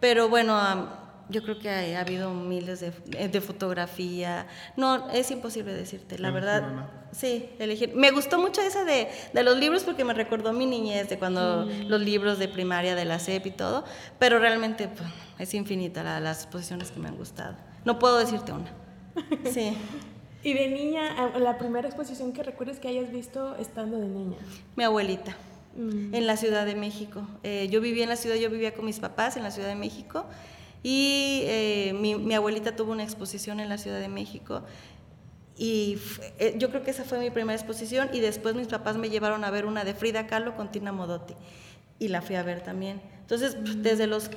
Pero 0.00 0.28
bueno, 0.28 0.88
yo 1.28 1.42
creo 1.42 1.58
que 1.58 1.68
ha, 1.68 2.00
habido 2.00 2.32
miles 2.32 2.80
de, 2.80 2.90
de, 3.28 3.40
fotografía. 3.40 4.46
No, 4.76 5.10
es 5.10 5.30
imposible 5.30 5.72
decirte, 5.74 6.18
la 6.18 6.30
verdad. 6.30 6.88
Sí, 7.12 7.50
elegir. 7.58 7.94
Me 7.94 8.10
gustó 8.10 8.38
mucho 8.38 8.62
esa 8.62 8.84
de, 8.84 9.08
de, 9.32 9.42
los 9.42 9.58
libros 9.58 9.84
porque 9.84 10.04
me 10.04 10.14
recordó 10.14 10.52
mi 10.52 10.66
niñez, 10.66 11.08
de 11.08 11.18
cuando 11.18 11.64
los 11.64 12.00
libros 12.00 12.38
de 12.38 12.48
primaria 12.48 12.94
de 12.94 13.04
la 13.04 13.18
SEP 13.18 13.46
y 13.46 13.50
todo, 13.50 13.84
pero 14.18 14.38
realmente 14.38 14.88
pues, 14.88 15.08
es 15.38 15.54
infinita 15.54 16.02
las 16.20 16.44
exposiciones 16.44 16.90
que 16.90 17.00
me 17.00 17.08
han 17.08 17.16
gustado. 17.16 17.56
No 17.84 17.98
puedo 17.98 18.18
decirte 18.18 18.52
una. 18.52 18.70
Sí. 19.52 19.76
¿Y 20.44 20.54
de 20.54 20.68
niña, 20.68 21.36
la 21.38 21.58
primera 21.58 21.88
exposición 21.88 22.32
que 22.32 22.44
recuerdes 22.44 22.78
que 22.78 22.86
hayas 22.86 23.10
visto 23.10 23.56
estando 23.56 23.98
de 23.98 24.06
niña? 24.06 24.36
Mi 24.76 24.84
abuelita, 24.84 25.36
mm. 25.76 26.14
en 26.14 26.26
la 26.28 26.36
Ciudad 26.36 26.64
de 26.64 26.76
México. 26.76 27.26
Eh, 27.42 27.66
yo 27.70 27.80
vivía 27.80 28.04
en 28.04 28.08
la 28.08 28.14
ciudad, 28.14 28.36
yo 28.36 28.48
vivía 28.48 28.72
con 28.72 28.84
mis 28.84 29.00
papás 29.00 29.36
en 29.36 29.42
la 29.42 29.50
Ciudad 29.50 29.68
de 29.68 29.74
México 29.74 30.26
y 30.82 31.42
eh, 31.44 31.96
mi, 31.98 32.14
mi, 32.14 32.34
abuelita 32.34 32.76
tuvo 32.76 32.92
una 32.92 33.02
exposición 33.02 33.60
en 33.60 33.68
la 33.68 33.78
Ciudad 33.78 34.00
de 34.00 34.08
México 34.08 34.62
y 35.58 35.98
eh, 36.38 36.54
yo 36.56 36.70
creo 36.70 36.84
que 36.84 36.92
esa 36.92 37.02
fue 37.02 37.18
mi 37.18 37.30
primera 37.30 37.58
exposición 37.58 38.08
y 38.12 38.20
después 38.20 38.54
mis 38.54 38.68
papás 38.68 38.96
me 38.96 39.10
llevaron 39.10 39.42
a 39.42 39.50
ver 39.50 39.66
una 39.66 39.82
de 39.84 39.92
Frida 39.92 40.28
Kahlo 40.28 40.56
con 40.56 40.70
Tina 40.70 40.92
Modotti 40.92 41.34
y 41.98 42.08
la 42.08 42.22
fui 42.22 42.36
a 42.36 42.44
ver 42.44 42.62
también. 42.62 43.02
Entonces, 43.20 43.56
mm. 43.56 43.82
desde 43.82 44.06
los, 44.06 44.30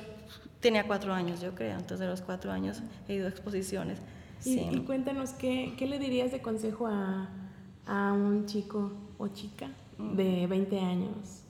tenía 0.58 0.86
cuatro 0.88 1.14
años 1.14 1.40
yo 1.40 1.54
creo, 1.54 1.74
entonces 1.74 2.00
de 2.00 2.08
los 2.08 2.22
cuatro 2.22 2.50
años 2.50 2.82
he 3.08 3.14
ido 3.14 3.26
a 3.26 3.30
exposiciones. 3.30 3.98
Y, 4.44 4.80
cuéntanos, 4.80 5.30
¿qué, 5.30 5.74
¿qué, 5.78 5.86
le 5.86 6.00
dirías 6.00 6.32
de 6.32 6.42
consejo 6.42 6.88
a, 6.88 7.30
a 7.86 8.12
un 8.12 8.46
chico 8.46 8.92
o 9.16 9.28
chica 9.28 9.70
mm. 9.98 10.16
de 10.16 10.46
20 10.48 10.80
años? 10.80 11.42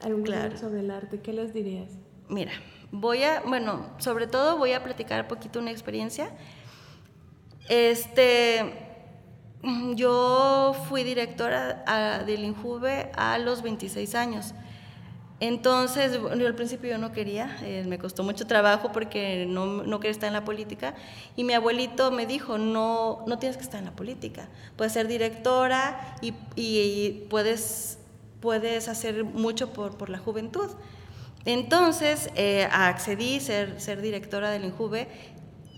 Algún 0.00 0.22
claro. 0.22 0.56
sobre 0.56 0.80
el 0.80 0.90
arte, 0.90 1.20
¿qué 1.20 1.34
les 1.34 1.52
dirías? 1.52 1.90
Mira, 2.30 2.52
voy 2.90 3.22
a, 3.24 3.40
bueno, 3.40 3.86
sobre 3.98 4.26
todo 4.26 4.58
voy 4.58 4.72
a 4.72 4.82
platicar 4.82 5.22
un 5.22 5.28
poquito 5.28 5.58
una 5.58 5.70
experiencia. 5.70 6.30
Este, 7.68 8.72
yo 9.94 10.74
fui 10.88 11.04
directora 11.04 12.22
del 12.24 12.44
INJUVE 12.44 13.10
a 13.14 13.38
los 13.38 13.62
26 13.62 14.14
años. 14.14 14.54
Entonces, 15.40 16.18
al 16.30 16.54
principio 16.56 16.90
yo 16.90 16.98
no 16.98 17.12
quería, 17.12 17.58
eh, 17.62 17.84
me 17.86 17.98
costó 17.98 18.24
mucho 18.24 18.48
trabajo 18.48 18.90
porque 18.90 19.46
no, 19.48 19.84
no, 19.84 20.00
quería 20.00 20.10
estar 20.10 20.26
en 20.26 20.32
la 20.32 20.44
política. 20.44 20.94
Y 21.36 21.44
mi 21.44 21.52
abuelito 21.52 22.10
me 22.10 22.26
dijo, 22.26 22.58
no, 22.58 23.24
no 23.26 23.38
tienes 23.38 23.56
que 23.56 23.62
estar 23.62 23.78
en 23.78 23.84
la 23.86 23.94
política, 23.94 24.48
puedes 24.76 24.92
ser 24.92 25.06
directora 25.06 26.16
y, 26.20 26.34
y, 26.56 27.26
puedes, 27.30 27.98
puedes 28.40 28.88
hacer 28.88 29.22
mucho 29.22 29.72
por, 29.72 29.96
por 29.96 30.10
la 30.10 30.18
juventud. 30.18 30.70
Entonces, 31.48 32.30
eh, 32.34 32.68
accedí 32.70 33.38
a 33.38 33.40
ser, 33.80 34.02
directora 34.02 34.50
del 34.50 34.66
INJUVE 34.66 35.08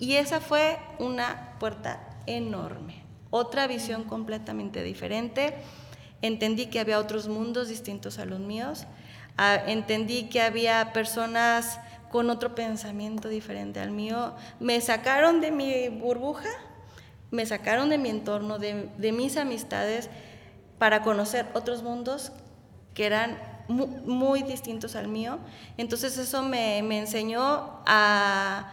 y 0.00 0.16
esa 0.16 0.40
fue 0.40 0.78
una 0.98 1.56
puerta 1.61 2.18
enorme, 2.26 3.04
otra 3.30 3.66
visión 3.66 4.04
completamente 4.04 4.83
diferente. 4.83 5.54
Entendí 6.22 6.66
que 6.66 6.80
había 6.80 6.98
otros 6.98 7.28
mundos 7.28 7.68
distintos 7.68 8.18
a 8.18 8.24
los 8.24 8.40
míos 8.40 8.87
entendí 9.66 10.28
que 10.28 10.42
había 10.42 10.92
personas 10.92 11.80
con 12.11 12.30
otro 12.30 12.54
pensamiento 12.54 13.28
diferente 13.28 13.80
al 13.80 13.90
mío. 13.90 14.35
Me 14.59 14.80
sacaron 14.80 15.40
de 15.40 15.50
mi 15.50 15.88
burbuja, 15.88 16.48
me 17.30 17.46
sacaron 17.46 17.88
de 17.88 17.98
mi 17.98 18.11
entorno, 18.11 18.59
de, 18.59 19.12
mis 19.12 19.37
amistades, 19.37 20.11
para 20.78 21.02
conocer 21.02 21.46
otros 21.54 21.83
mundos 21.83 22.33
que 22.94 23.06
eran 23.06 23.38
muy, 23.70 24.42
distintos 24.42 24.96
al 24.96 25.09
mío. 25.09 25.38
Entonces 25.76 26.18
eso 26.18 26.42
me, 26.42 26.78
enseñó 26.78 27.80
a, 27.87 28.72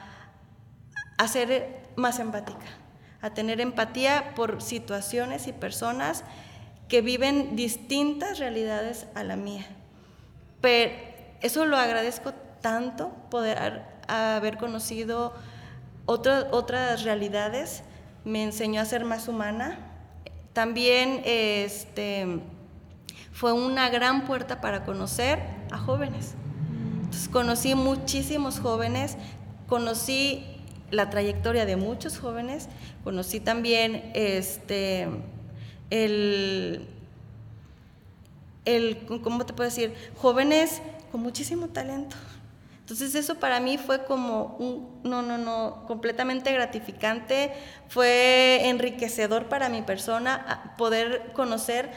a 1.18 1.28
ser 1.28 1.92
más 1.96 2.20
empática, 2.20 2.66
a 3.22 3.34
tener 3.34 3.62
empatía 3.62 4.34
por 4.36 4.62
situaciones 4.62 5.48
y 5.48 5.54
personas 5.54 6.24
que 6.88 7.02
viven 7.02 7.56
distintas 7.56 8.40
realidades 8.40 9.08
a 9.16 9.24
la 9.24 9.36
mía. 9.36 9.66
Pero 10.62 10.94
eso 11.42 11.66
lo 11.66 11.78
agradezco 11.78 12.34
tanto, 12.62 13.12
poder 13.30 13.84
haber 14.08 14.58
conocido 14.58 15.34
otras 16.06 17.04
realidades, 17.04 17.84
me 18.24 18.44
enseñó 18.44 18.82
a 18.82 18.86
ser 18.86 19.06
más 19.06 19.28
humana. 19.28 19.80
También 20.54 21.22
este, 21.26 22.40
fue 23.38 23.54
una 23.54 23.88
gran 23.90 24.26
puerta 24.26 24.62
para 24.62 24.84
conocer 24.84 25.38
a 25.70 25.78
jóvenes. 25.78 26.34
Entonces, 27.04 27.30
conocí 27.30 27.76
muchísimos 27.76 28.60
jóvenes, 28.60 29.16
conocí 29.68 30.44
la 30.90 31.12
trayectoria 31.12 31.68
de 31.68 31.76
muchos 31.76 32.18
jóvenes, 32.18 32.68
conocí 33.04 33.40
también 33.40 34.10
este, 34.16 35.08
el, 35.92 36.88
el, 38.66 39.06
¿cómo 39.22 39.46
te 39.46 39.54
puedo 39.54 39.70
decir? 39.70 39.94
Jóvenes 40.16 40.82
con 41.12 41.22
muchísimo 41.22 41.68
talento. 41.68 42.16
Entonces 42.80 43.14
eso 43.14 43.36
para 43.36 43.60
mí 43.60 43.78
fue 43.78 44.06
como 44.06 44.56
un, 44.60 45.02
no, 45.04 45.22
no, 45.22 45.38
no, 45.38 45.84
completamente 45.88 46.52
gratificante, 46.54 47.52
fue 47.88 48.62
enriquecedor 48.64 49.48
para 49.48 49.70
mi 49.70 49.84
persona 49.84 50.74
poder 50.78 51.34
conocer, 51.34 51.92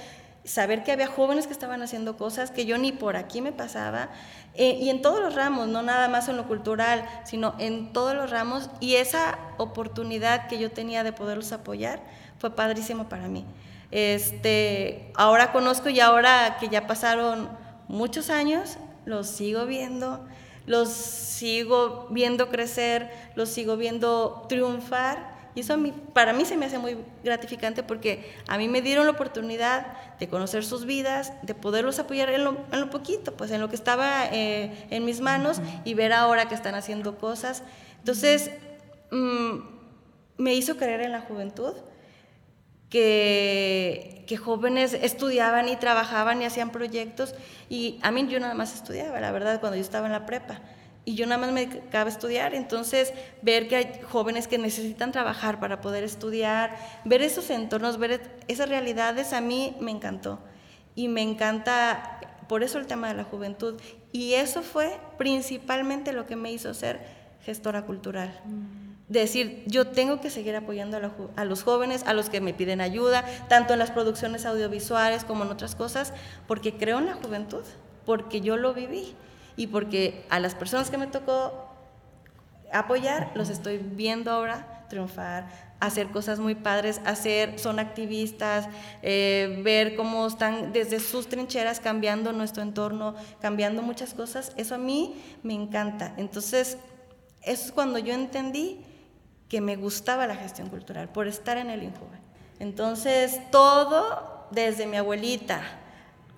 saber 0.50 0.82
que 0.82 0.90
había 0.90 1.06
jóvenes 1.06 1.46
que 1.46 1.52
estaban 1.52 1.80
haciendo 1.80 2.16
cosas 2.16 2.50
que 2.50 2.66
yo 2.66 2.76
ni 2.76 2.90
por 2.90 3.16
aquí 3.16 3.40
me 3.40 3.52
pasaba, 3.52 4.08
eh, 4.54 4.78
y 4.80 4.90
en 4.90 5.00
todos 5.00 5.20
los 5.20 5.36
ramos, 5.36 5.68
no 5.68 5.82
nada 5.82 6.08
más 6.08 6.28
en 6.28 6.36
lo 6.36 6.48
cultural, 6.48 7.08
sino 7.24 7.54
en 7.58 7.92
todos 7.92 8.14
los 8.14 8.30
ramos, 8.30 8.68
y 8.80 8.96
esa 8.96 9.38
oportunidad 9.58 10.48
que 10.48 10.58
yo 10.58 10.70
tenía 10.72 11.04
de 11.04 11.12
poderlos 11.12 11.52
apoyar 11.52 12.00
fue 12.38 12.50
padrísimo 12.56 13.08
para 13.08 13.28
mí. 13.28 13.44
Este, 13.92 15.12
ahora 15.14 15.52
conozco 15.52 15.88
y 15.88 16.00
ahora 16.00 16.56
que 16.58 16.68
ya 16.68 16.86
pasaron 16.86 17.48
muchos 17.86 18.28
años, 18.28 18.76
los 19.04 19.28
sigo 19.28 19.66
viendo, 19.66 20.24
los 20.66 20.88
sigo 20.88 22.08
viendo 22.10 22.48
crecer, 22.48 23.10
los 23.34 23.48
sigo 23.50 23.76
viendo 23.76 24.46
triunfar. 24.48 25.39
Y 25.60 25.62
eso 25.62 25.76
para 26.14 26.32
mí 26.32 26.46
se 26.46 26.56
me 26.56 26.64
hace 26.64 26.78
muy 26.78 26.96
gratificante 27.22 27.82
porque 27.82 28.32
a 28.48 28.56
mí 28.56 28.66
me 28.66 28.80
dieron 28.80 29.04
la 29.04 29.12
oportunidad 29.12 29.88
de 30.18 30.26
conocer 30.26 30.64
sus 30.64 30.86
vidas, 30.86 31.34
de 31.42 31.54
poderlos 31.54 31.98
apoyar 31.98 32.30
en 32.30 32.44
lo, 32.44 32.90
poquito, 32.90 33.34
pues 33.34 33.50
en 33.50 33.60
lo 33.60 33.68
que 33.68 33.76
estaba 33.76 34.24
eh, 34.32 34.86
en 34.88 35.04
mis 35.04 35.20
manos 35.20 35.60
y 35.84 35.92
ver 35.92 36.14
ahora 36.14 36.48
que 36.48 36.54
están 36.54 36.74
haciendo 36.74 37.18
cosas. 37.18 37.62
Entonces, 37.98 38.50
mm, 39.10 39.58
me 40.38 40.54
hizo 40.54 40.78
creer 40.78 41.02
en 41.02 41.12
la 41.12 41.20
juventud 41.20 41.74
que, 42.88 44.24
que, 44.26 44.38
jóvenes 44.38 44.94
estudiaban 44.94 45.68
y 45.68 45.76
trabajaban 45.76 46.40
y 46.40 46.46
hacían 46.46 46.70
proyectos. 46.70 47.34
Y 47.68 47.98
a 48.00 48.10
mí 48.10 48.26
yo 48.28 48.40
nada 48.40 48.54
más 48.54 48.74
estudiaba, 48.74 49.20
la 49.20 49.30
verdad, 49.30 49.60
cuando 49.60 49.76
yo 49.76 49.82
estaba 49.82 50.06
en 50.06 50.12
la 50.12 50.24
prepa. 50.24 50.58
Y 51.10 51.16
yo 51.16 51.26
nada 51.26 51.40
más 51.40 51.52
me 51.52 51.68
a 51.92 52.02
estudiar. 52.02 52.54
Entonces, 52.54 53.12
ver 53.42 53.66
que 53.66 53.76
hay 53.76 54.00
jóvenes 54.08 54.46
que 54.46 54.58
necesitan 54.58 55.10
trabajar 55.10 55.58
para 55.58 55.80
poder 55.80 56.04
estudiar, 56.04 56.76
ver 57.04 57.22
esos 57.22 57.50
entornos, 57.50 57.98
ver 57.98 58.20
esas 58.46 58.68
realidades, 58.68 59.32
a 59.32 59.40
mí 59.40 59.76
me 59.80 59.90
encantó. 59.90 60.38
Y 60.94 61.08
me 61.08 61.22
encanta, 61.22 62.20
por 62.48 62.62
eso 62.62 62.78
el 62.78 62.86
tema 62.86 63.08
de 63.08 63.14
la 63.14 63.24
juventud. 63.24 63.80
Y 64.12 64.34
eso 64.34 64.62
fue 64.62 64.98
principalmente 65.18 66.12
lo 66.12 66.26
que 66.26 66.36
me 66.36 66.52
hizo 66.52 66.74
ser 66.74 67.00
gestora 67.44 67.82
cultural. 67.82 68.40
Mm 68.44 68.90
decir, 69.10 69.64
yo 69.66 69.88
tengo 69.88 70.20
que 70.20 70.30
seguir 70.30 70.54
apoyando 70.54 70.96
a, 71.36 71.44
los 71.44 71.62
jóvenes, 71.64 72.04
a 72.06 72.14
los 72.14 72.30
que 72.30 72.40
me 72.40 72.54
piden 72.54 72.80
ayuda, 72.80 73.24
tanto 73.48 73.72
en 73.72 73.80
las 73.80 73.90
producciones 73.90 74.46
audiovisuales 74.46 75.24
como 75.24 75.44
en 75.44 75.50
otras 75.50 75.74
cosas, 75.74 76.12
porque 76.46 76.74
creo 76.74 77.00
en 77.00 77.06
la 77.06 77.14
juventud, 77.14 77.64
porque 78.06 78.40
yo 78.40 78.56
lo 78.56 78.72
viví 78.72 79.16
y 79.60 79.66
porque 79.66 80.24
a 80.30 80.40
las 80.40 80.54
personas 80.54 80.88
que 80.88 80.96
me 80.96 81.06
tocó 81.06 81.68
apoyar, 82.72 83.30
los 83.34 83.50
estoy 83.50 83.76
viendo 83.76 84.30
ahora 84.30 84.86
triunfar, 84.88 85.50
hacer 85.80 86.06
cosas 86.08 86.38
muy 86.38 86.54
padres, 86.54 86.98
hacer, 87.04 87.58
son 87.58 87.78
activistas, 87.78 88.70
eh, 89.02 89.60
ver 89.62 89.96
cómo 89.96 90.26
están 90.26 90.72
desde 90.72 90.98
sus 90.98 91.28
trincheras 91.28 91.78
cambiando 91.78 92.32
nuestro 92.32 92.62
entorno, 92.62 93.14
cambiando 93.42 93.82
muchas 93.82 94.14
cosas, 94.14 94.54
eso 94.56 94.76
a 94.76 94.78
mí 94.78 95.22
me 95.42 95.52
encanta. 95.52 96.14
Entonces, 96.16 96.78
eso 97.42 97.66
es 97.66 97.70
cuando 97.70 97.98
yo 97.98 98.14
entendí 98.14 98.82
que 99.50 99.60
me 99.60 99.76
gustaba 99.76 100.26
la 100.26 100.36
gestión 100.36 100.70
cultural, 100.70 101.10
por 101.10 101.28
estar 101.28 101.58
en 101.58 101.68
el 101.68 101.82
INJUVE. 101.82 102.16
Entonces, 102.60 103.38
todo, 103.50 104.46
desde 104.52 104.86
mi 104.86 104.96
abuelita 104.96 105.60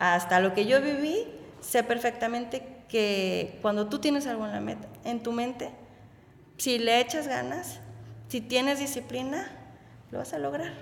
hasta 0.01 0.41
lo 0.41 0.55
que 0.55 0.67
yo 0.67 0.83
viví, 0.83 1.25
sé 1.61 1.85
perfectamente 1.85 2.72
que 2.93 3.59
cuando 3.63 3.89
tú 3.89 4.01
tienes 4.01 4.27
algo 4.27 4.45
en, 4.45 4.53
la 4.53 4.61
meta, 4.61 4.87
en 5.07 5.23
tu 5.23 5.33
mente, 5.33 5.71
si 6.59 6.79
le 6.79 7.01
echas 7.01 7.27
ganas, 7.27 7.81
si 8.29 8.43
tienes 8.43 8.81
disciplina, 8.81 9.51
lo 10.11 10.19
vas 10.19 10.35
a 10.35 10.39
lograr. 10.39 10.75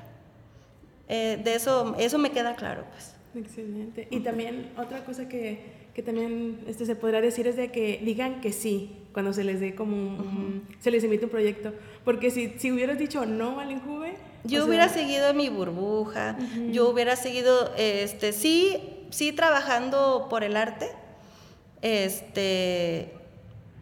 Eh, 1.07 1.41
de 1.43 1.55
eso, 1.55 1.95
eso 2.01 2.19
me 2.19 2.33
queda 2.33 2.57
claro, 2.57 2.85
pues. 2.91 3.15
Excelente. 3.37 4.09
Y 4.11 4.21
también 4.21 4.73
otra 4.77 5.05
cosa 5.05 5.29
que, 5.29 5.63
que 5.95 6.03
también 6.03 6.65
este, 6.67 6.85
se 6.85 6.97
podrá 6.97 7.21
decir 7.21 7.47
es 7.47 7.55
de 7.55 7.71
que 7.71 8.01
digan 8.05 8.41
que 8.41 8.51
sí 8.51 8.91
cuando 9.13 9.33
se 9.33 9.45
les 9.45 9.61
dé 9.61 9.77
como 9.77 9.97
un, 9.97 10.67
se 10.81 10.91
les 10.91 11.05
invite 11.05 11.27
un 11.27 11.31
proyecto. 11.31 11.73
Porque 12.05 12.33
si, 12.33 12.55
si 12.59 12.73
hubieras 12.73 12.99
dicho 12.99 13.25
no 13.25 13.61
al 13.61 13.71
Injuve... 13.71 14.17
Yo 14.43 14.67
hubiera 14.67 14.89
seguido 14.89 15.33
mi 15.33 15.49
burbuja, 15.49 16.37
yo 16.73 16.89
hubiera 16.89 17.15
seguido, 17.15 17.73
este, 17.77 18.33
sí, 18.33 19.07
sí 19.11 19.33
trabajando 19.33 20.27
por 20.29 20.43
el 20.43 20.57
arte, 20.57 20.91
este, 21.83 23.15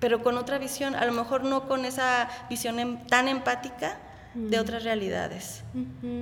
pero 0.01 0.23
con 0.23 0.37
otra 0.37 0.59
visión, 0.59 0.95
a 0.95 1.05
lo 1.05 1.13
mejor 1.13 1.45
no 1.45 1.67
con 1.69 1.85
esa 1.85 2.29
visión 2.49 2.79
em, 2.79 3.05
tan 3.07 3.29
empática 3.29 3.99
de 4.35 4.59
otras 4.61 4.85
realidades. 4.85 5.65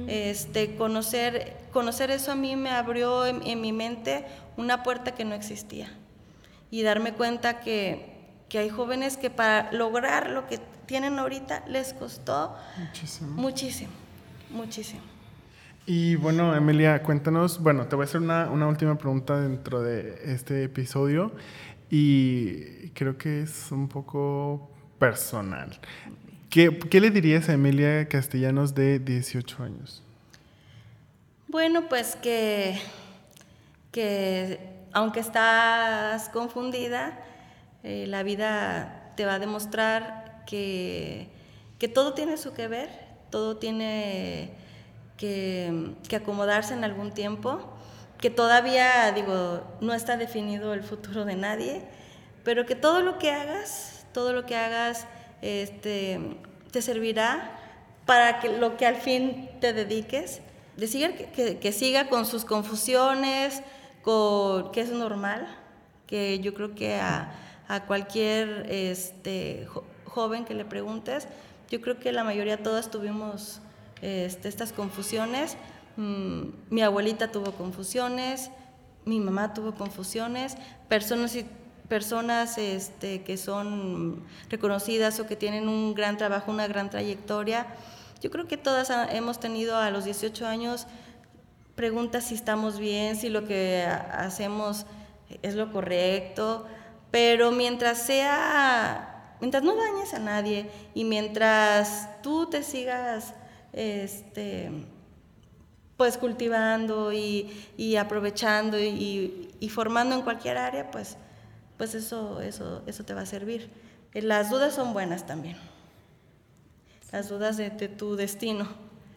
este, 0.07 0.77
conocer, 0.77 1.57
conocer 1.73 2.11
eso 2.11 2.33
a 2.33 2.35
mí 2.35 2.57
me 2.57 2.71
abrió 2.71 3.27
en, 3.27 3.61
mi 3.61 3.73
mente 3.73 4.25
una 4.57 4.83
puerta 4.83 5.13
que 5.13 5.25
no 5.25 5.35
existía 5.35 5.89
y 6.71 6.83
darme 6.83 7.13
cuenta 7.13 7.61
que, 7.61 8.17
que 8.49 8.59
hay 8.59 8.71
jóvenes 8.71 9.17
que 9.17 9.29
para 9.29 9.71
lograr 9.73 10.31
lo 10.31 10.47
que 10.47 10.59
tienen 10.87 11.19
ahorita 11.19 11.65
les 11.67 11.93
costó 11.93 12.57
muchísimo. 12.79 13.33
Muchísimo, 13.35 13.93
muchísimo. 14.51 15.16
Y 15.89 16.17
bueno, 16.17 16.53
Emilia, 16.57 17.01
cuéntanos, 17.05 17.63
bueno, 17.63 17.87
te 17.87 17.95
voy 17.95 18.03
a 18.03 18.07
hacer 18.07 18.21
una, 18.21 18.51
una, 18.51 18.67
última 18.67 18.99
pregunta 18.99 19.41
dentro 19.41 19.83
de 19.83 20.21
este 20.25 20.65
episodio 20.65 21.31
y 21.89 22.91
creo 22.91 23.17
que 23.17 23.43
es 23.43 23.71
un 23.71 23.89
poco 23.89 24.69
personal. 24.99 25.79
¿Qué, 26.51 26.77
qué 26.91 27.01
le 27.01 27.13
dirías 27.13 27.49
a 27.49 27.53
Emilia 27.53 28.09
Castellanos 28.09 28.75
de 28.75 28.99
18 28.99 29.63
años? 29.63 30.03
Bueno, 31.47 31.89
pues 31.89 32.17
que, 32.17 32.81
que 33.93 34.59
aunque 34.93 35.21
estás 35.21 36.29
confundida, 36.31 37.17
eh, 37.85 38.07
la 38.09 38.25
vida 38.25 39.13
te 39.17 39.25
va 39.25 39.35
a 39.35 39.39
demostrar 39.39 40.43
que, 40.49 41.29
que 41.79 41.87
todo 41.87 42.13
tiene 42.13 42.39
su 42.39 42.53
que 42.53 42.67
ver, 42.67 42.91
todo 43.31 43.59
tiene 43.59 44.66
que, 45.17 45.95
acomodarse 46.15 46.75
en 46.75 46.85
algún 46.85 47.13
tiempo, 47.13 47.61
que 48.19 48.31
todavía, 48.31 49.13
digo, 49.13 49.63
no 49.81 49.95
está 49.95 50.17
definido 50.17 50.75
el 50.75 50.83
futuro 50.83 51.25
de 51.25 51.37
nadie, 51.37 51.83
pero 52.45 52.67
que 52.67 52.75
todo 52.75 53.03
lo 53.03 53.19
que 53.19 53.31
hagas, 53.31 54.07
todo 54.13 54.33
lo 54.33 54.47
que 54.47 54.57
hagas, 54.57 55.07
este, 55.43 56.21
te 56.71 56.83
servirá 56.83 57.59
para 58.07 58.41
que 58.41 58.49
lo 58.49 58.77
que 58.77 58.87
al 58.87 58.97
fin 58.97 59.51
te 59.61 59.73
dediques, 59.73 60.41
de 60.77 61.59
que, 61.61 61.73
siga 61.73 62.09
con 62.09 62.27
sus 62.27 62.45
confusiones, 62.45 63.63
con, 64.03 64.71
que 64.73 64.83
es 64.83 64.91
normal, 64.91 65.47
que 66.07 66.39
yo 66.41 66.55
creo 66.55 66.75
que 66.75 66.95
a 66.95 67.33
a 67.69 67.85
cualquier 67.85 68.67
este, 68.71 69.67
joven 70.05 70.45
que 70.45 70.55
le 70.55 70.65
preguntes, 70.65 71.29
yo 71.71 71.81
creo 71.81 71.99
que 71.99 72.13
la 72.13 72.25
mayoría 72.25 72.63
todas 72.63 72.91
tuvimos 72.91 73.61
este, 74.03 74.49
estas 74.49 74.73
confusiones. 74.73 75.57
Mm, 75.97 76.49
mi 76.71 76.83
abuelita 76.83 77.31
tuvo 77.31 77.53
confusiones, 77.53 78.51
mi 79.05 79.21
mamá 79.21 79.55
tuvo 79.55 79.75
confusiones, 79.75 80.57
personas 80.89 81.35
y 81.37 81.47
personas 81.89 82.59
este, 82.59 83.23
que 83.23 83.37
son 83.37 84.25
reconocidas 84.51 85.21
o 85.21 85.27
que 85.27 85.37
tienen 85.37 85.69
un 85.69 85.95
gran 85.95 86.17
trabajo, 86.17 86.51
una 86.51 86.67
gran 86.67 86.91
trayectoria. 86.91 87.67
Yo 88.21 88.31
creo 88.31 88.49
que 88.49 88.57
todas 88.57 88.91
hemos 89.11 89.39
tenido 89.41 89.77
a 89.77 89.91
los 89.91 90.05
18 90.05 90.47
años 90.47 90.87
preguntas 91.77 92.25
si 92.25 92.35
estamos 92.35 92.79
bien, 92.79 93.17
si 93.17 93.29
lo 93.29 93.47
que 93.47 93.87
hacemos 93.87 94.87
es 95.43 95.55
lo 95.55 95.71
correcto, 95.71 96.67
pero 97.11 97.53
mientras 97.53 98.03
sea, 98.03 99.37
mientras 99.41 99.63
no 99.63 99.77
dañes 99.77 100.15
a 100.15 100.19
nadie 100.19 100.71
y 100.95 101.05
mientras 101.05 102.23
tú 102.23 102.49
te 102.49 102.63
sigas, 102.63 103.35
este, 103.77 104.71
pues 105.97 106.19
cultivando 106.19 107.13
y, 107.13 107.97
aprovechando 107.97 108.79
y, 108.81 109.71
formando 109.71 110.17
en 110.17 110.23
cualquier 110.23 110.59
área, 110.59 110.91
pues, 110.91 111.17
pues 111.77 111.95
eso, 111.95 112.41
eso, 112.41 112.83
eso 112.87 113.05
te 113.05 113.15
va 113.15 113.21
a 113.21 113.27
servir. 113.27 113.71
Eh, 114.15 114.23
las 114.23 114.51
dudas 114.51 114.75
son 114.75 114.93
buenas 114.93 115.27
también. 115.27 115.57
Las 117.13 117.29
dudas 117.29 117.57
de, 117.57 117.71
de 117.71 117.89
tu 117.89 118.17
destino. 118.17 118.67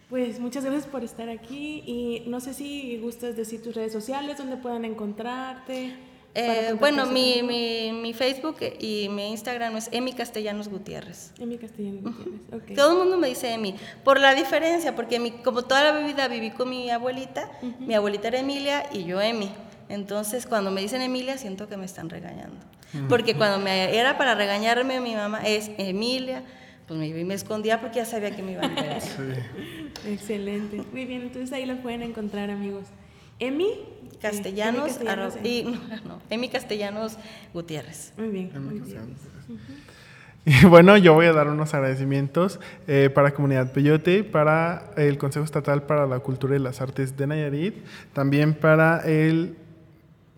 Pues 0.10 0.40
muchas 0.40 0.64
gracias 0.64 0.88
por 0.88 1.04
estar 1.04 1.30
aquí 1.30 1.84
y 1.86 2.24
no 2.28 2.40
sé 2.40 2.54
si 2.54 2.98
gustas 3.00 3.36
decir 3.36 3.64
tus 3.64 3.76
redes 3.76 3.94
sociales, 3.94 4.38
donde 4.38 4.58
puedan 4.58 4.86
encontrarte. 4.86 5.96
Eh, 6.36 6.76
bueno, 6.80 7.08
mi, 7.08 7.42
mi, 7.44 7.92
mi, 7.92 8.14
Facebook 8.14 8.58
y 8.80 9.10
mi 9.10 9.32
Instagram 9.32 9.78
es 9.78 9.90
Emi 9.92 10.14
Castellanos 10.14 10.68
Gutiérrez. 10.68 11.34
Emi 11.40 11.58
Castellanos 11.58 12.16
Gutiérrez, 12.16 12.76
Todo 12.76 12.92
el 12.92 12.98
mundo 13.00 13.18
me 13.18 13.28
dice 13.28 13.52
Emi, 13.54 13.76
por 14.04 14.20
la 14.20 14.36
diferencia, 14.36 14.96
porque 14.96 15.20
mi, 15.20 15.32
como 15.32 15.64
toda 15.64 15.92
la 15.92 16.08
vida 16.08 16.28
viví 16.28 16.52
con 16.52 16.70
mi 16.70 16.90
abuelita, 16.92 17.50
mi 17.80 17.96
abuelita 17.96 18.28
era 18.28 18.40
Emilia 18.40 18.86
y 18.92 19.06
yo 19.06 19.20
Emi. 19.20 19.50
Entonces, 19.90 20.46
cuando 20.46 20.70
me 20.70 20.82
dicen 20.82 21.02
Emilia, 21.02 21.38
siento 21.38 21.68
que 21.68 21.76
me 21.78 21.86
están 21.86 22.10
regañando. 22.10 22.58
Porque 23.08 23.36
cuando 23.36 23.60
me 23.60 23.98
era 23.98 24.18
para 24.18 24.36
regañarme 24.36 25.00
mi 25.00 25.16
mamá 25.16 25.42
es 25.46 25.72
Emilia, 25.78 26.44
pues 26.88 27.00
me, 27.00 27.24
me 27.24 27.34
escondía 27.34 27.80
porque 27.80 27.98
ya 27.98 28.06
sabía 28.06 28.36
que 28.36 28.42
me 28.42 28.54
iban 28.54 28.78
a 28.78 28.82
regañar. 28.82 29.04
Excelente. 30.08 30.84
Muy 30.92 31.06
bien, 31.06 31.24
entonces 31.24 31.52
ahí 31.54 31.66
lo 31.66 31.78
pueden 31.78 32.02
encontrar, 32.02 32.50
amigos. 32.50 32.86
Emi 33.40 33.70
Castellanos, 34.22 35.00
y, 35.44 35.64
no, 36.06 36.22
Emi 36.30 36.50
Castellanos 36.50 37.18
Gutiérrez. 37.54 38.14
Muy 38.18 38.30
bien. 38.30 38.52
Y 40.46 40.66
bueno, 40.66 40.98
yo 40.98 41.14
voy 41.14 41.26
a 41.26 41.34
dar 41.34 41.48
unos 41.48 41.74
agradecimientos 41.74 42.60
eh, 42.88 43.12
para 43.14 43.34
Comunidad 43.34 43.72
Peyote, 43.72 44.24
para 44.24 44.90
el 44.96 45.18
Consejo 45.18 45.44
Estatal 45.44 45.84
para 45.84 46.08
la 46.08 46.20
Cultura 46.22 46.56
y 46.56 46.60
las 46.60 46.82
Artes 46.82 47.18
de 47.18 47.28
Nayarit, 47.28 47.76
también 48.14 48.54
para 48.54 49.02
el 49.02 49.58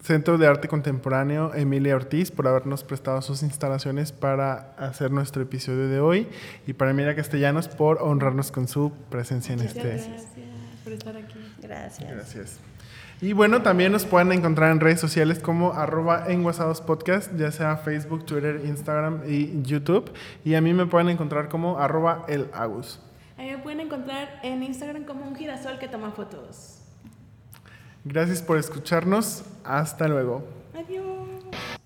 Centro 0.02 0.40
de 0.40 0.48
Arte 0.48 0.68
Contemporáneo 0.68 1.54
Emilia 1.54 1.96
Ortiz 1.96 2.32
por 2.32 2.48
habernos 2.48 2.84
prestado 2.84 3.22
sus 3.22 3.44
instalaciones 3.44 4.12
para 4.12 4.74
hacer 4.78 5.12
nuestro 5.12 5.44
episodio 5.44 5.88
de 5.88 6.00
hoy 6.00 6.28
y 6.66 6.74
para 6.74 6.92
Emilia 6.92 7.16
Castellanos 7.16 7.68
por 7.68 8.02
honrarnos 8.02 8.52
con 8.52 8.68
su 8.68 8.92
presencia 9.10 9.54
en 9.54 9.62
este. 9.62 9.82
Gracias 9.82 10.28
por 10.84 10.94
estar 10.94 11.16
aquí. 11.16 11.54
Gracias. 11.62 12.12
Gracias. 12.12 12.60
Y 13.22 13.34
bueno, 13.34 13.62
también 13.62 13.92
nos 13.92 14.04
pueden 14.06 14.32
encontrar 14.32 14.72
en 14.72 14.80
redes 14.80 15.00
sociales 15.00 15.38
como 15.38 15.74
arroba 15.74 16.26
podcast, 16.88 17.32
ya 17.38 17.52
sea 17.52 17.78
Facebook, 17.78 18.26
Twitter, 18.26 18.62
Instagram 18.66 19.22
y 19.28 19.62
YouTube. 19.62 20.12
Y 20.44 20.56
a 20.56 20.62
mí 20.62 20.74
me 20.74 20.88
pueden 20.88 21.10
encontrar 21.10 21.48
como 21.48 21.78
arroba 21.78 22.26
el 22.28 22.50
Agus. 22.52 23.00
me 23.38 23.60
pueden 23.60 23.82
encontrar 23.82 24.40
en 24.42 24.64
Instagram 24.64 25.04
como 25.04 25.28
un 25.28 25.36
girasol 25.36 25.78
que 25.78 25.88
toma 25.88 26.12
fotos. 26.12 26.80
Gracias 28.04 28.42
por 28.42 28.58
escucharnos. 28.58 29.44
Hasta 29.64 30.08
luego. 30.08 30.44
Adiós. 30.74 31.78